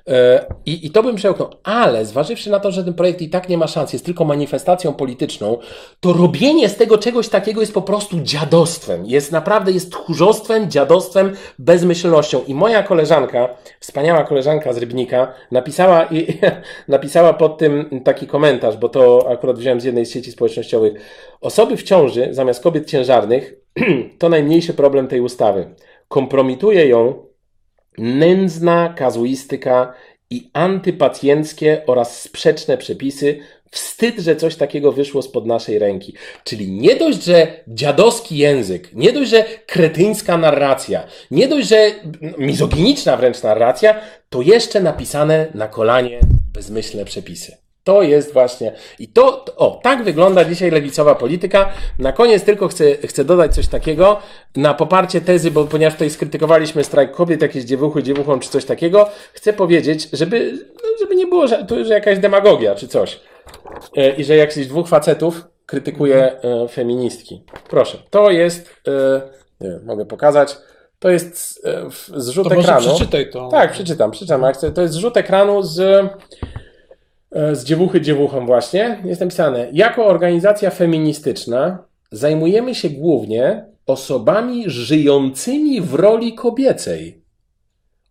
[0.08, 1.50] E, I, to bym przełknął.
[1.64, 4.92] Ale zważywszy na to, że ten projekt i tak nie ma szans, jest tylko manifestacją
[4.92, 5.58] polityczną,
[6.00, 9.06] to robienie z tego czegoś takiego jest po prostu dziadostwem.
[9.06, 12.40] Jest naprawdę, jest tchórzostwem, dziadostwem, bezmyślnością.
[12.46, 13.48] I moja koleżanka,
[13.80, 16.38] wspaniała koleżanka z Rybnika, napisała, i,
[16.88, 20.92] napisała pod tym taki komentarz, bo to akurat wziąłem z jednej z sieci społecznościowych.
[21.40, 23.05] Osoby w ciąży zamiast kobiet ciężarnych
[24.18, 25.74] to najmniejszy problem tej ustawy.
[26.08, 27.26] Kompromituje ją
[27.98, 29.94] nędzna kazuistyka
[30.30, 33.38] i antypacjenckie oraz sprzeczne przepisy.
[33.70, 36.14] Wstyd, że coś takiego wyszło spod naszej ręki.
[36.44, 41.90] Czyli nie dość, że dziadowski język, nie dość, że kretyńska narracja, nie dość, że
[42.38, 46.20] mizoginiczna wręcz narracja, to jeszcze napisane na kolanie
[46.52, 47.65] bezmyślne przepisy.
[47.86, 48.72] To jest właśnie.
[48.98, 51.68] I to, o, tak wygląda dzisiaj lewicowa polityka.
[51.98, 54.18] Na koniec tylko chcę, chcę dodać coś takiego
[54.56, 59.08] na poparcie tezy, bo ponieważ tutaj skrytykowaliśmy strajk kobiet, jakieś dziewuchy, dziewuchom czy coś takiego,
[59.32, 63.20] chcę powiedzieć, żeby, no, żeby nie było, że to że jakaś demagogia czy coś.
[63.96, 67.42] E, I że jakichś dwóch facetów krytykuje e, feministki.
[67.68, 69.20] Proszę, to jest, e,
[69.60, 70.56] nie wiem, mogę pokazać,
[70.98, 71.62] to jest
[72.16, 72.80] zrzut To ekranu.
[72.80, 73.48] przeczytaj to.
[73.48, 74.52] Tak, przeczytam, przeczytam.
[74.52, 74.72] chcę.
[74.72, 76.06] To jest zrzut ekranu z,
[77.32, 79.02] z dziewuchy dziewuchą właśnie.
[79.04, 87.22] Jest napisane, jako organizacja feministyczna zajmujemy się głównie osobami żyjącymi w roli kobiecej.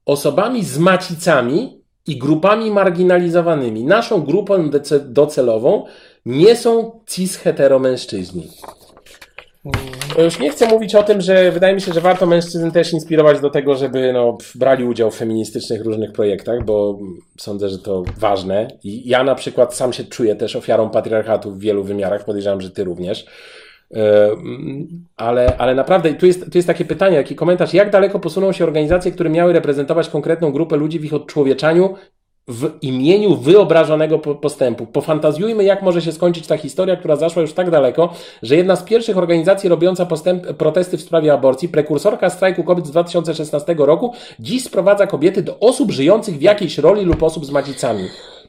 [0.06, 3.84] Osobami z macicami i grupami marginalizowanymi.
[3.84, 4.70] Naszą grupą
[5.06, 5.86] docelową
[6.26, 8.48] nie są cis-heteromężczyźni.
[10.18, 13.40] Już nie chcę mówić o tym, że wydaje mi się, że warto mężczyzn też inspirować
[13.40, 17.00] do tego, żeby no, brali udział w feministycznych różnych projektach, bo
[17.38, 18.68] sądzę, że to ważne.
[18.84, 22.72] I ja na przykład sam się czuję też ofiarą patriarchatu w wielu wymiarach, podejrzewam, że
[22.72, 23.26] ty również.
[23.92, 28.52] Mm, Ale, ale naprawdę, tu jest, tu jest takie pytanie, taki komentarz, jak daleko posuną
[28.52, 31.96] się organizacje, które miały reprezentować konkretną grupę ludzi w ich odczłowieczaniu
[32.48, 34.86] w imieniu wyobrażonego po- postępu.
[34.86, 38.84] Pofantazjujmy, jak może się skończyć ta historia, która zaszła już tak daleko, że jedna z
[38.84, 44.64] pierwszych organizacji robiąca postęp, protesty w sprawie aborcji, prekursorka strajku kobiet z 2016 roku, dziś
[44.64, 48.04] sprowadza kobiety do osób żyjących w jakiejś roli lub osób z macicami.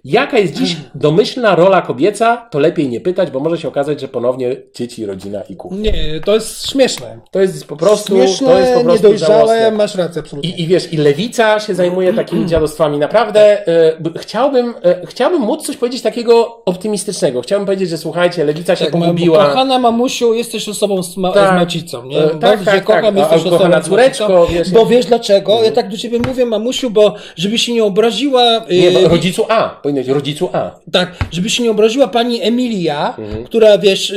[0.06, 4.08] Jaka jest dziś domyślna rola kobieca, to lepiej nie pytać, bo może się okazać, że
[4.08, 5.92] ponownie dzieci, rodzina i kuchnia.
[5.92, 7.18] Nie, to jest śmieszne.
[7.30, 9.70] To jest po prostu, Śmieszne, to jest po prostu niedojrzałe, żałosne.
[9.70, 10.50] masz rację, absolutnie.
[10.50, 12.98] I, I wiesz, i lewica się zajmuje takimi dziadostwami.
[12.98, 17.42] Naprawdę e, chciałbym, e, chciałbym móc coś powiedzieć takiego optymistycznego.
[17.42, 19.46] Chciałbym powiedzieć, że słuchajcie, lewica się Tak, pogubiła.
[19.46, 21.50] Kochana mamusiu, jesteś osobą z, ma- Tak.
[21.50, 22.18] z macicą, nie?
[22.18, 23.16] E, tak, tak, cię kocham, tak.
[23.16, 25.62] Jesteś osobą z córeczko, wiesz, Bo wiesz dlaczego?
[25.62, 28.42] Ja tak do ciebie mówię, mamusiu, bo żeby się nie obraziła...
[28.70, 30.80] Nie, bo e, rodzicu A, powinno być rodzicu A.
[30.92, 33.44] Tak, żeby się nie obraziła pani Emilia, Mhm.
[33.44, 34.14] która wiesz, y,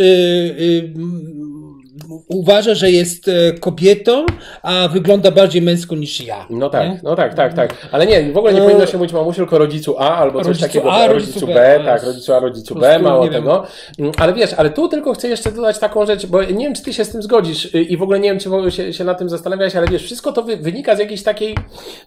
[0.59, 0.93] y,
[2.27, 4.25] uważa, że jest e, kobietą,
[4.63, 6.45] a wygląda bardziej męsko niż ja.
[6.49, 6.99] No tak, nie?
[7.03, 7.87] no tak, tak, tak.
[7.91, 8.65] Ale nie, w ogóle nie No.
[8.65, 10.91] powinno się mówić mamusiu, tylko rodzicu A albo coś Rodzicu takiego.
[10.93, 13.41] A, rodzicu, rodzicu B, B, tak, rodzicu A, rodzicu B, mało nie wiem.
[13.43, 13.63] tego.
[13.99, 16.83] Mm, Ale wiesz, ale tu tylko chcę jeszcze dodać taką rzecz, bo nie wiem, czy
[16.83, 18.93] ty się z tym zgodzisz y, i w ogóle nie wiem, czy w ogóle się,
[18.93, 21.55] się nad tym zastanawiałeś, ale wiesz, wszystko to wy, wynika z jakiejś takiej,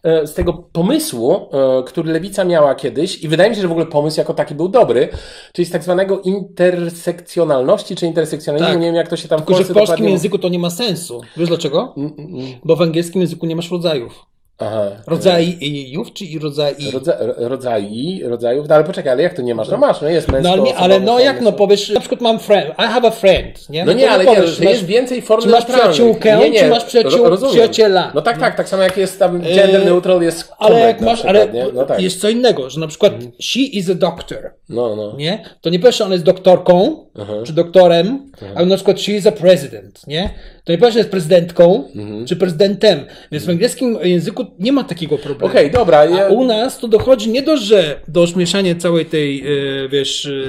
[0.04, 1.34] e, z tego pomysłu,
[1.80, 4.54] e, który lewica miała kiedyś i wydaje mi się, że w ogóle pomysł jako taki
[4.54, 5.08] był dobry,
[5.52, 8.80] czyli z tak zwanego intersekcjonalności czy intersekcjonalizmu, Tak.
[8.80, 10.70] nie wiem jak to się tam Tylko, że w Polsce polskim języku to nie ma
[10.70, 11.20] sensu.
[11.36, 11.94] Wiesz dlaczego?
[11.96, 12.52] Mm, mm, mm.
[12.64, 14.26] Bo w angielskim języku nie masz rodzajów.
[14.66, 14.90] Aha.
[15.06, 19.68] Rodzajów czy i rodzaj Rodza, rodzai, rodzajów, no ale poczekaj, ale jak to nie masz?
[19.68, 22.20] No masz, no jest męsko No ale, nie, ale no jak no powiesz, na przykład
[22.20, 23.84] mam friend, I have a friend, nie?
[23.84, 26.60] No nie, to ale nie, powiesz, że jest więcej form czy masz przyjaciółkę, nie, nie,
[26.60, 28.12] czy masz przyjaciół- ro- przyjaciela?
[28.14, 31.14] No tak, tak, tak samo jak jest tam gender Yy, neutral jest Ale jak masz,
[31.22, 31.66] przykład, ale nie?
[31.74, 32.00] No tak.
[32.00, 35.16] jest co innego, że na przykład she is a doctor, No, no.
[35.16, 35.44] nie?
[35.60, 37.44] To nie powiesz, że ona jest doktorką, Mhm.
[37.44, 40.30] czy doktorem, ale na przykład she is a president, nie?
[40.64, 42.26] To nie powiesz, że jest prezydentką, Mhm.
[42.26, 42.98] czy prezydentem.
[43.32, 45.52] Więc w angielskim języku nie ma takiego problemu.
[45.52, 45.98] Okej, dobra.
[45.98, 50.26] A Ja, u nas to dochodzi nie do, że do ośmieszania całej tej, e, wiesz,
[50.26, 50.48] e,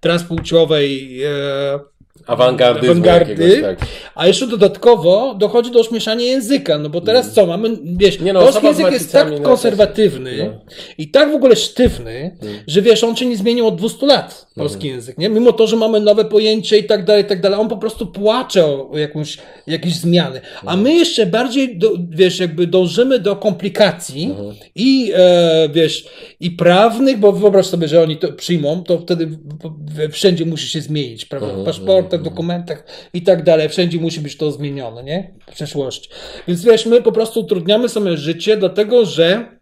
[0.00, 1.28] transpłciowej e,
[2.28, 3.78] awangardyzmu awangardy, tak.
[4.14, 8.26] a jeszcze dodatkowo dochodzi do ośmieszania języka, no bo teraz co, mamy, wiesz, Mm.
[8.26, 10.44] Nie no, polski język jest tak konserwatywny no.
[10.44, 10.58] Mm.
[10.98, 12.36] i tak w ogóle sztywny,
[12.66, 14.94] że wiesz, on się nie zmienił od 200 lat, polski Mhm.
[14.94, 15.28] język, nie?
[15.28, 18.06] Mimo to, że mamy nowe pojęcie i tak dalej, i tak dalej, on po prostu
[18.06, 20.40] płacze o jakąś, jakieś zmiany.
[20.66, 24.54] A my jeszcze bardziej, do, wiesz, jakby dążymy do komplikacji Mhm.
[24.74, 26.08] i, e, wiesz,
[26.40, 29.28] i prawnych, bo wyobraź sobie, że oni to przyjmą, to wtedy
[30.10, 31.46] wszędzie musi się zmienić, prawda?
[31.48, 31.64] Mhm,
[32.18, 33.68] Paszportach, dokumentach i tak dalej.
[33.68, 35.34] Wszędzie musi być to zmienione, nie?
[35.50, 36.10] W przeszłości.
[36.48, 39.58] Więc wiesz, my po prostu utrudniamy sobie życie, dlatego że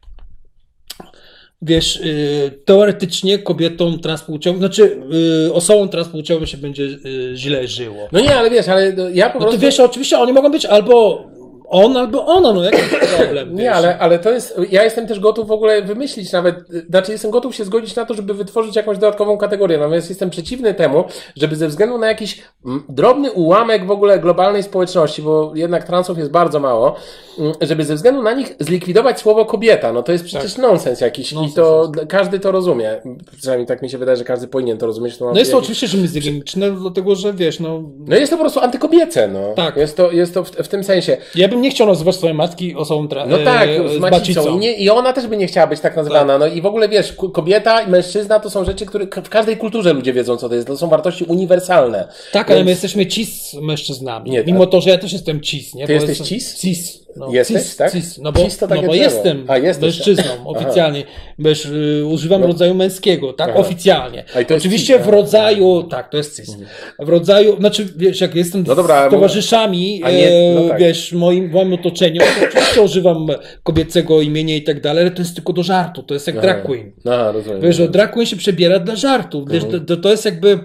[1.62, 5.00] wiesz, y, teoretycznie kobietom transpłciowym, znaczy
[5.46, 8.08] y, osobom transpłciowym się będzie y, źle żyło.
[8.12, 9.60] No nie, ale wiesz, ale no, ja po No to prostu...
[9.60, 11.24] wiesz, oczywiście oni mogą być albo
[11.68, 12.78] on, albo ona, no jaki
[13.16, 13.54] problem?
[13.54, 14.60] Nie, ale, ale to jest.
[14.70, 16.56] Ja jestem też gotów w ogóle wymyślić nawet.
[16.90, 19.78] Znaczy, jestem gotów się zgodzić na to, żeby wytworzyć jakąś dodatkową kategorię.
[19.78, 21.04] Natomiast jestem przeciwny temu,
[21.36, 26.18] żeby ze względu na jakiś mm, drobny ułamek w ogóle globalnej społeczności, bo jednak transów
[26.18, 26.96] jest bardzo mało,
[27.38, 29.92] mm, żeby ze względu na nich zlikwidować słowo kobieta.
[29.92, 33.00] No to jest przecież nonsens jakiś Nonsens i to każdy to rozumie.
[33.36, 35.20] Przynajmniej tak mi się wydaje, że każdy powinien to rozumieć.
[35.20, 38.60] No jest to oczywiście, że mizogieniczne, dlatego że wiesz, no No jest to po prostu
[38.60, 39.54] antykobiece, no.
[39.56, 39.76] Tak.
[39.76, 41.16] Jest to, jest to w, w tym sensie.
[41.34, 44.56] ja bym nie chciał nazywać swojej matki osobą tra- No tak, e, z macicą.
[44.56, 46.38] I, nie, I ona też by nie chciała być tak nazywana.
[46.38, 49.28] No i w ogóle wiesz, ku- kobieta i mężczyzna to są rzeczy, które k- w
[49.28, 50.66] każdej kulturze ludzie wiedzą, co to jest.
[50.66, 52.08] To są wartości uniwersalne.
[52.32, 54.30] Tak, ale Więc- my jesteśmy cis mężczyznami.
[54.30, 55.86] Nie, Mimo to, że ja też jestem cis, nie?
[55.86, 56.54] Ty jesteś cis?
[56.60, 57.05] Cis.
[57.16, 57.92] No, Jesteś, cis, tak?
[57.92, 59.04] Cis, no bo, Cis to takie no bo drzewo.
[59.14, 59.82] jestem A, jesteś.
[59.84, 61.04] mężczyzną oficjalnie.
[61.38, 63.48] Wiesz, y, używam rodzaju męskiego, tak?
[63.50, 63.58] Aha.
[63.58, 64.24] Oficjalnie.
[64.56, 65.14] Oczywiście cis, w tak?
[65.14, 66.56] rodzaju, tak, to jest cis.
[66.98, 70.78] W rodzaju, znaczy wiesz, jak jestem No dobra, z towarzyszami, a nie- e, no tak.
[70.78, 73.26] wiesz, w moim, moim otoczeniu, to oczywiście używam
[73.62, 76.62] kobiecego imienia i tak dalej, ale to jest tylko do żartu, to jest jak drag
[76.62, 76.92] queen.
[77.06, 77.60] Aha, rozumiem.
[77.60, 79.50] Wiesz, że drag queen się przebiera dla żartów.
[79.50, 79.86] Wiesz, Mhm.
[79.86, 80.58] to, to jest jakby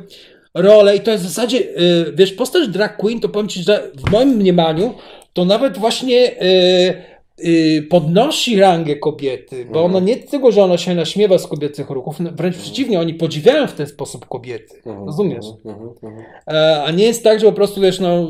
[0.54, 1.66] rolę i to jest w zasadzie, y,
[2.16, 4.94] wiesz, postać drag queen, to powiem ci, że w moim mniemaniu
[5.34, 6.94] to nawet właśnie y,
[7.46, 9.86] y, podnosi rangę kobiety, bo Mhm.
[9.86, 13.68] ona nie tego, że ona się naśmiewa z kobiecych ruchów, no, wręcz przeciwnie, oni podziwiają
[13.68, 14.76] w ten sposób kobiety.
[14.86, 15.46] Mhm, Rozumiesz?
[15.66, 16.24] mhm, mhm.
[16.48, 18.28] E, A nie jest tak, że po prostu wiesz, no, y,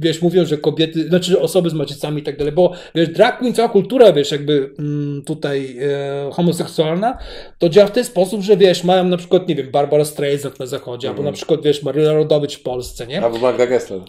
[0.00, 3.54] wiesz, mówią, że kobiety, znaczy osoby z macicami i tak dalej, bo wiesz, drag queen,
[3.54, 7.18] cała kultura, wiesz, jakby mm, tutaj e, homoseksualna,
[7.58, 10.66] to działa w ten sposób, że wiesz, mają na przykład, nie wiem, Barbara Streisand na
[10.66, 13.22] zachodzie, albo na przykład, wiesz, Maryla Rodowicz w Polsce, nie?
[13.22, 14.00] Albo Magda Gessler.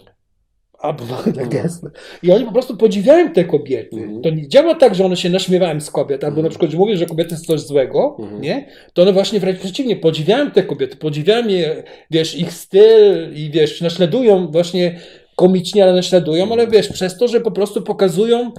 [0.80, 1.92] Albo Magda Gessler.
[2.22, 3.96] I oni po prostu podziwiają te kobiety.
[3.96, 4.22] Mhm.
[4.22, 6.96] To nie działa tak, że one się naśmiewają z kobiet, albo na przykład, że mówią,
[6.96, 8.40] że kobiety jest coś złego, Mhm.
[8.40, 8.66] nie?
[8.94, 13.80] To one właśnie wręcz przeciwnie, podziwiają te kobiety, podziwiają je, wiesz, ich styl i wiesz,
[13.80, 15.00] naśladują właśnie
[15.36, 18.52] komicznie, ale naśladują, ale wiesz, przez to, że po prostu pokazują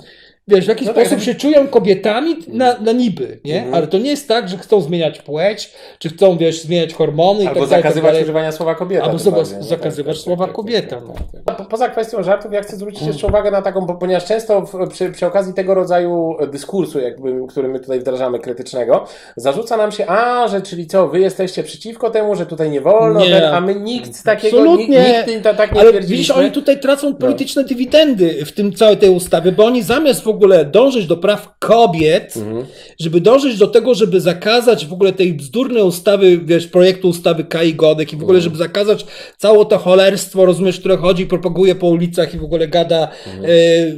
[0.47, 1.25] wiesz, w jaki No tak, sposób tak.
[1.25, 3.55] się czują kobietami na, na niby, nie?
[3.57, 3.73] Mhm.
[3.75, 7.47] Ale to nie jest tak, że chcą zmieniać płeć, czy chcą, wiesz, zmieniać hormony i
[7.47, 8.23] Albo tak dalej, tak zakazywać dalej.
[8.23, 9.03] używania słowa kobieta.
[9.03, 11.13] Albo bardziej, no zakazywać słowa kobieta, no.
[11.55, 15.09] Po- Poza kwestią żartów, ja chcę zwrócić jeszcze uwagę na taką, ponieważ często w, przy,
[15.11, 20.47] przy okazji tego rodzaju dyskursu, jakby, który my tutaj wdrażamy, krytycznego, zarzuca nam się, a,
[20.47, 23.29] że czyli co, wy jesteście przeciwko temu, że tutaj nie wolno, Nie.
[23.29, 25.13] ten, a my nikt takiego, Absolutnie.
[25.17, 26.81] nikt, nikt ta- tak nie Ale widzisz, oni tutaj No.
[26.81, 31.17] tracą polityczne dywidendy w tym całej tej ustawie, bo oni zamiast w ogóle dążyć do
[31.17, 32.65] praw kobiet, Mhm.
[32.99, 37.73] żeby dążyć do tego, żeby zakazać w ogóle tej bzdurnej ustawy, wiesz, projektu ustawy Kai
[37.73, 38.43] Godek i w ogóle, Mhm.
[38.43, 39.05] żeby zakazać
[39.37, 43.45] całe to cholerstwo, rozumiesz, które chodzi, propaguje po ulicach i w ogóle gada Mhm.
[43.45, 43.49] e,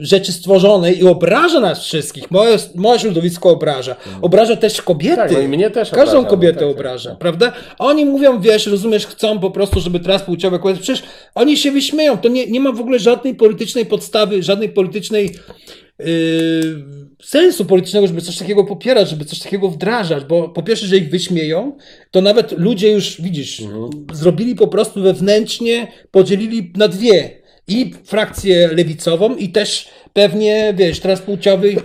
[0.05, 2.31] rzeczy stworzone i obraża nas wszystkich.
[2.31, 3.95] Moje, moje środowisko obraża.
[4.21, 5.15] Obraża też kobiety.
[5.15, 7.19] Tak, no i mnie też Każdą obraża, no kobietę tak, tak, obraża, tak.
[7.19, 7.51] prawda?
[7.79, 10.81] Oni mówią, wiesz, rozumiesz, chcą po prostu, żeby transpłciowe kobiety.
[10.81, 11.03] Przecież
[11.35, 12.17] oni się wyśmieją.
[12.17, 15.33] To nie, nie ma w ogóle żadnej politycznej podstawy, żadnej politycznej
[17.23, 21.09] sensu politycznego, żeby coś takiego popierać, żeby coś takiego wdrażać, bo po pierwsze, że ich
[21.09, 21.77] wyśmieją,
[22.11, 23.89] to nawet ludzie już, widzisz, Mhm.
[24.13, 27.43] zrobili po prostu wewnętrznie, podzielili na dwie.
[27.67, 31.75] I frakcję lewicową, i też pewnie, wiesz, transpłciowy,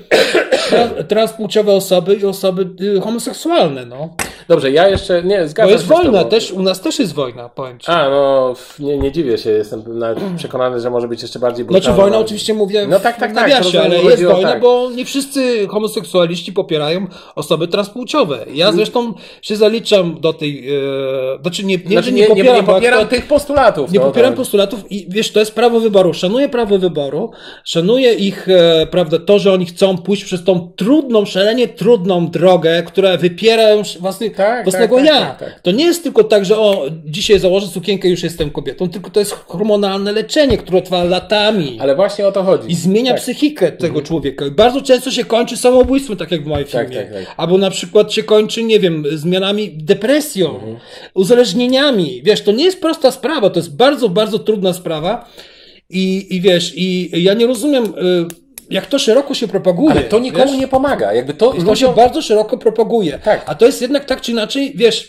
[0.69, 4.09] tra, transpłciowe osoby i osoby y, homoseksualne, no.
[4.49, 7.15] Dobrze, ja jeszcze, nie, Bo zgadzam jest się z wojna, też u nas też jest
[7.15, 7.91] wojna, powiem ci.
[7.91, 11.85] A, no, nie, nie dziwię się, jestem nawet przekonany, że może być jeszcze bardziej brutalna.
[11.85, 14.61] Znaczy wojna oczywiście mówię w No tak, tak, tak, nawiasie, rozumiem, ale jest wojna, tak.
[14.61, 18.43] bo nie wszyscy homoseksualiści popierają osoby transpłciowe.
[18.43, 18.57] Mm.
[18.57, 22.57] Ja zresztą się zaliczam do tej, e, znaczy nie, nie, Znaczy, nie, nie, nie, popieram,
[22.57, 23.93] nie bo popieram tych postulatów.
[23.93, 24.37] Nie no, popieram tak.
[24.37, 26.15] postulatów i wiesz, to jest prawo wyboru.
[26.15, 27.31] Szanuję prawo wyboru,
[27.65, 32.83] szanuję ich, e, prawda, to, że oni chcą pójść przez tą trudną, szalenie trudną drogę,
[32.83, 35.21] która wypiera już własny, Tak, własnego tak, tak, ja.
[35.27, 35.61] tak, tak.
[35.61, 39.21] To nie jest tylko tak, że o, dzisiaj założę sukienkę, już jestem kobietą, tylko to
[39.21, 41.79] jest hormonalne leczenie, które trwa latami.
[41.81, 42.73] Ale właśnie o to chodzi.
[42.73, 43.21] I zmienia tak.
[43.21, 44.47] psychikę tego człowieka.
[44.47, 47.05] I bardzo często się kończy samobójstwem, tak jak w moim Tak, filmie.
[47.05, 47.35] tak, tak.
[47.37, 50.77] Albo na przykład się kończy, nie wiem, zmianami, depresją, Mhm.
[51.15, 52.21] uzależnieniami.
[52.25, 55.29] Wiesz, to nie jest prosta sprawa, to jest bardzo, bardzo trudna sprawa.
[55.91, 57.89] I, i wiesz, i ja nie rozumiem, y,
[58.71, 59.91] jak to szeroko się propaguje.
[59.91, 60.61] Ale to nikomu wiesz?
[60.61, 61.13] nie pomaga.
[61.13, 63.19] Jakby to, to się bardzo szeroko propaguje.
[63.19, 63.45] Tak.
[63.47, 65.09] A to jest jednak tak czy inaczej, wiesz,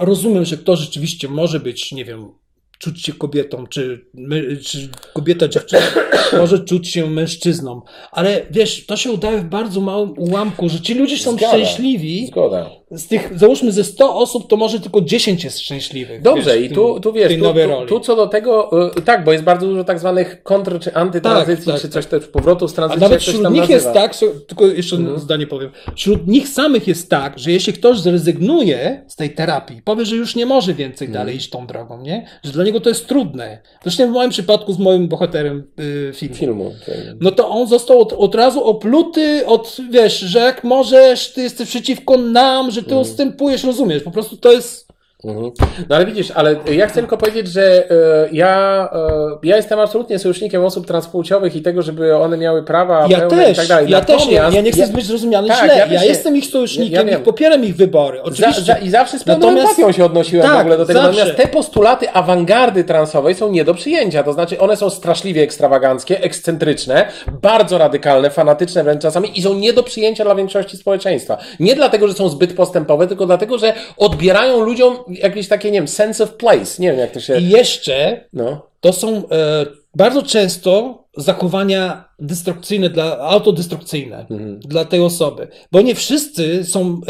[0.00, 2.32] rozumiem, że ktoś rzeczywiście może być, nie wiem,
[2.78, 5.82] czuć się kobietą, czy, my, czy kobieta, dziewczyna
[6.38, 7.82] może czuć się mężczyzną.
[8.12, 11.48] Ale wiesz, to się udaje w bardzo małym ułamku, że ci ludzie są Zgoda.
[11.48, 12.26] szczęśliwi.
[12.26, 12.70] Zgoda.
[12.90, 16.22] Z tych, załóżmy, ze 100 osób, to może tylko 10 jest szczęśliwych.
[16.22, 17.44] Dobrze, wiesz, i tu, tym- tu wiesz, tu,
[17.80, 20.94] tu, tu co do tego, y, tak, bo jest bardzo dużo tak zwanych kontr czy
[20.94, 21.92] antytranzycji, Tak, tak, czy tak.
[21.92, 23.78] coś też powrotów z A tranzycji, nawet jak ktoś wśród nich nazywa.
[23.90, 24.10] Mhm.
[24.10, 29.04] jest tak, tylko jeszcze zdanie powiem, wśród nich samych jest tak, że jeśli ktoś zrezygnuje
[29.08, 31.24] z tej terapii, powie, że już nie może więcej Mhm.
[31.24, 32.26] dalej iść tą drogą, nie?
[32.44, 33.58] Że dla niego to jest trudne.
[33.82, 36.34] Zresztą w moim przypadku z moim bohaterem y, filmu.
[36.36, 36.72] filmu.
[37.20, 41.68] No to on został od, od razu opluty od, wiesz, że jak możesz, ty jesteś
[41.68, 43.02] przeciwko nam, że ty Mhm.
[43.02, 44.02] ustępujesz, rozumiesz?
[44.02, 44.85] Po prostu to jest...
[45.26, 45.50] Mhm.
[45.88, 47.94] No ale widzisz, ale ja chcę tylko powiedzieć, że e,
[48.32, 49.08] ja, e,
[49.42, 53.46] ja jestem absolutnie sojusznikiem osób transpłciowych i tego, żeby one miały prawa Ja pełne i
[53.46, 53.90] też, tak dalej.
[53.90, 56.36] ja też, ja, Natomiast ja nie chcę być zrozumiany tak, źle, ja ja, nie- jestem
[56.36, 58.62] ich sojusznikiem, ja- ja ich popieram ich wybory, Za, oczywiście.
[58.62, 61.00] za, I zawsze z Natomiast- empatią się odnosiłem w Tak, ogóle do tego.
[61.02, 61.18] zawsze.
[61.20, 64.22] Natomiast te postulaty awangardy transowej są nie do przyjęcia.
[64.22, 67.06] To znaczy, one są straszliwie ekstrawaganckie, ekscentryczne,
[67.42, 71.38] bardzo radykalne, fanatyczne wręcz czasami i są nie do przyjęcia dla większości społeczeństwa.
[71.60, 75.88] Nie dlatego, że są zbyt postępowe, tylko dlatego, że odbierają ludziom jakieś takie, nie wiem,
[75.88, 76.82] sense of place.
[76.82, 77.38] Nie wiem, jak to się.
[77.38, 78.66] I jeszcze No.
[78.80, 84.26] to są e, bardzo często zachowania destrukcyjne, dla, autodestrukcyjne
[84.60, 85.48] dla tej osoby.
[85.72, 87.00] Bo nie wszyscy są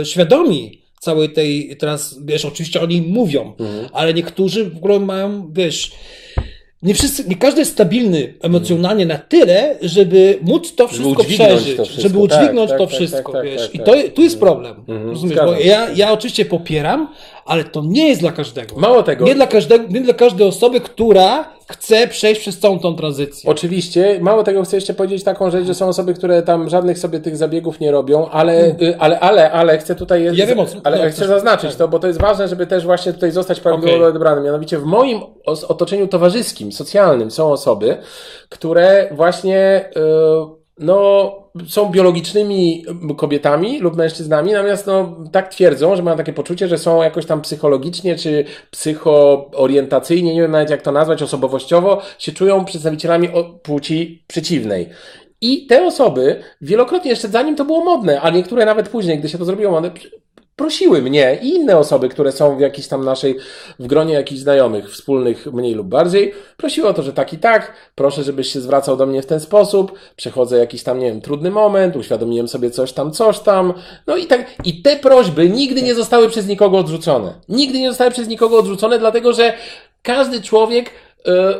[0.00, 3.52] e, świadomi całej tej, teraz, wiesz, oczywiście oni mówią,
[3.92, 5.92] ale niektórzy w ogóle mają, wiesz,
[6.82, 11.76] nie wszyscy, nie każdy jest stabilny emocjonalnie na tyle, żeby móc to wszystko udźwignąć przeżyć,
[11.76, 12.02] to wszystko.
[12.02, 13.62] żeby udźwignąć Tak, to tak, wszystko, tak, tak, wiesz.
[13.62, 13.86] tak, I tak.
[13.86, 15.34] to, tu jest problem, Mhm, rozumiesz?
[15.36, 17.08] zgadzam Bo ja, ja oczywiście popieram,
[17.44, 18.76] ale to nie jest dla każdego.
[18.76, 19.24] Mało tego.
[19.24, 23.50] Nie dla, każdego, nie dla każdej osoby, która chce przejść przez całą tą tranzycję.
[23.50, 27.20] Oczywiście, mało tego chcę jeszcze powiedzieć taką rzecz, że są osoby, które tam żadnych sobie
[27.20, 31.10] tych zabiegów nie robią, ale, y, ale, ale, ale chcę tutaj, Ja wiem ale no,
[31.10, 31.78] chcę też- zaznaczyć tak.
[31.78, 34.06] to, bo to jest ważne, żeby też właśnie tutaj zostać prawidłowo Okej.
[34.08, 34.44] odebranym.
[34.44, 35.20] Mianowicie w moim
[35.68, 37.96] otoczeniu towarzyskim, socjalnym są osoby,
[38.48, 41.32] które właśnie, y, no,
[41.68, 42.84] są biologicznymi
[43.16, 47.40] kobietami lub mężczyznami, natomiast no, tak twierdzą, że mają takie poczucie, że są jakoś tam
[47.42, 53.28] psychologicznie czy psychoorientacyjnie, nie wiem nawet jak to nazwać, osobowościowo, się czują przedstawicielami
[53.62, 54.88] płci przeciwnej.
[55.40, 59.38] I te osoby wielokrotnie, jeszcze zanim to było modne, a niektóre nawet później, gdy się
[59.38, 59.90] to zrobiło modne,
[60.56, 63.36] prosiły mnie i inne osoby, które są w jakiejś tam naszej,
[63.78, 67.72] w gronie jakichś znajomych, wspólnych, mniej lub bardziej, prosiły o to, że tak i tak,
[67.94, 71.50] proszę, żebyś się zwracał do mnie w ten sposób, przechodzę jakiś tam, nie wiem, trudny
[71.50, 73.72] moment, uświadomiłem sobie coś tam, coś tam,
[74.06, 77.34] no i tak, i te prośby nigdy nie zostały przez nikogo odrzucone.
[77.48, 79.52] Nigdy nie zostały przez nikogo odrzucone, dlatego że
[80.02, 80.90] każdy człowiek,
[81.26, 81.54] e,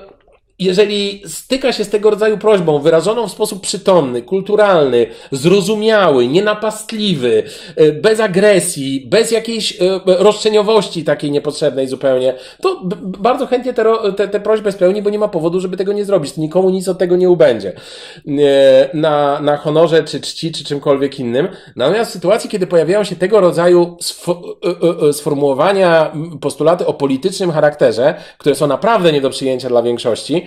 [0.59, 7.43] jeżeli styka się z tego rodzaju prośbą, wyrażoną w sposób przytomny, kulturalny, zrozumiały, nienapastliwy,
[7.77, 12.81] e, bez agresji, bez jakiejś e, roszczeniowości takiej niepotrzebnej zupełnie, to
[13.19, 16.37] bardzo chętnie ro- te, te prośbę spełni, bo nie ma powodu, żeby tego nie zrobić.
[16.37, 17.73] Nikomu nic od tego nie ubędzie.
[18.29, 21.49] E, Na, na honorze, czy czci, czy czymkolwiek innym.
[21.77, 26.95] Natomiast w sytuacji, kiedy pojawiają się tego rodzaju sfo- e, e, e, sformułowania, postulaty o
[26.95, 30.42] politycznym charakterze, które są naprawdę nie do przyjęcia dla większości,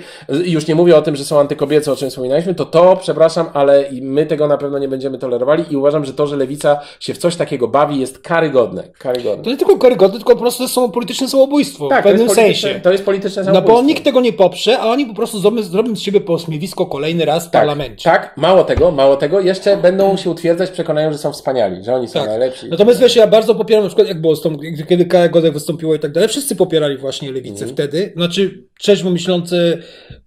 [0.45, 3.85] już nie mówię o tym, że są antykobiece, o czym wspominaliśmy, to to, przepraszam, ale
[4.01, 7.17] my tego na pewno nie będziemy tolerowali i uważam, że to, że lewica się w
[7.17, 8.83] coś takiego bawi, jest karygodne.
[8.99, 9.43] karygodne.
[9.43, 12.35] To nie tylko karygodne, tylko po prostu są polityczne samobójstwo Tak, w pewnym to jest
[12.41, 12.79] polityczne- sensie.
[12.81, 13.87] To jest polityczne No bo samobójstwo.
[13.87, 17.47] nikt tego nie poprze, a oni po prostu zrobią, zrobią z siebie posmiewisko kolejny raz
[17.47, 18.09] w tak, parlamencie.
[18.09, 21.95] Tak, mało tego, mało tego, jeszcze będą się utwierdzać w przekonaniu, że są wspaniali, że
[21.95, 22.29] oni są Tak.
[22.29, 22.67] najlepsi.
[22.69, 24.57] Natomiast wiesz, ja bardzo popieram na przykład, jak było z tą,
[24.89, 27.71] kiedy Kaja Godek wystąpiło i tak dalej, wszyscy popierali właśnie lewicę Mhm.
[27.71, 28.13] wtedy.
[28.15, 29.77] Znaczy, trzeźwo myślący,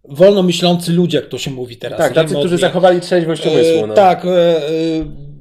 [0.08, 1.98] wolno myślący ludzie, jak to się mówi teraz.
[1.98, 2.14] tak, nie?
[2.14, 2.58] tacy, którzy Modni.
[2.58, 3.84] zachowali trzeźwość umysłu.
[3.84, 3.94] E, No.
[3.94, 4.60] Tak, e, e,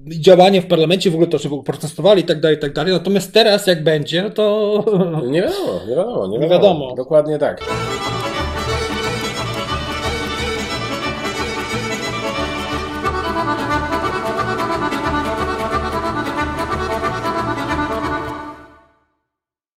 [0.09, 2.93] działanie w parlamencie, w ogóle to, że protestowali i tak dalej, i tak dalej.
[2.93, 4.84] Natomiast teraz, jak będzie, no to
[5.28, 6.74] Nie wiadomo, nie wiadomo, nie Nie wiadomo.
[6.80, 6.95] wiadomo.
[6.95, 7.61] Dokładnie tak.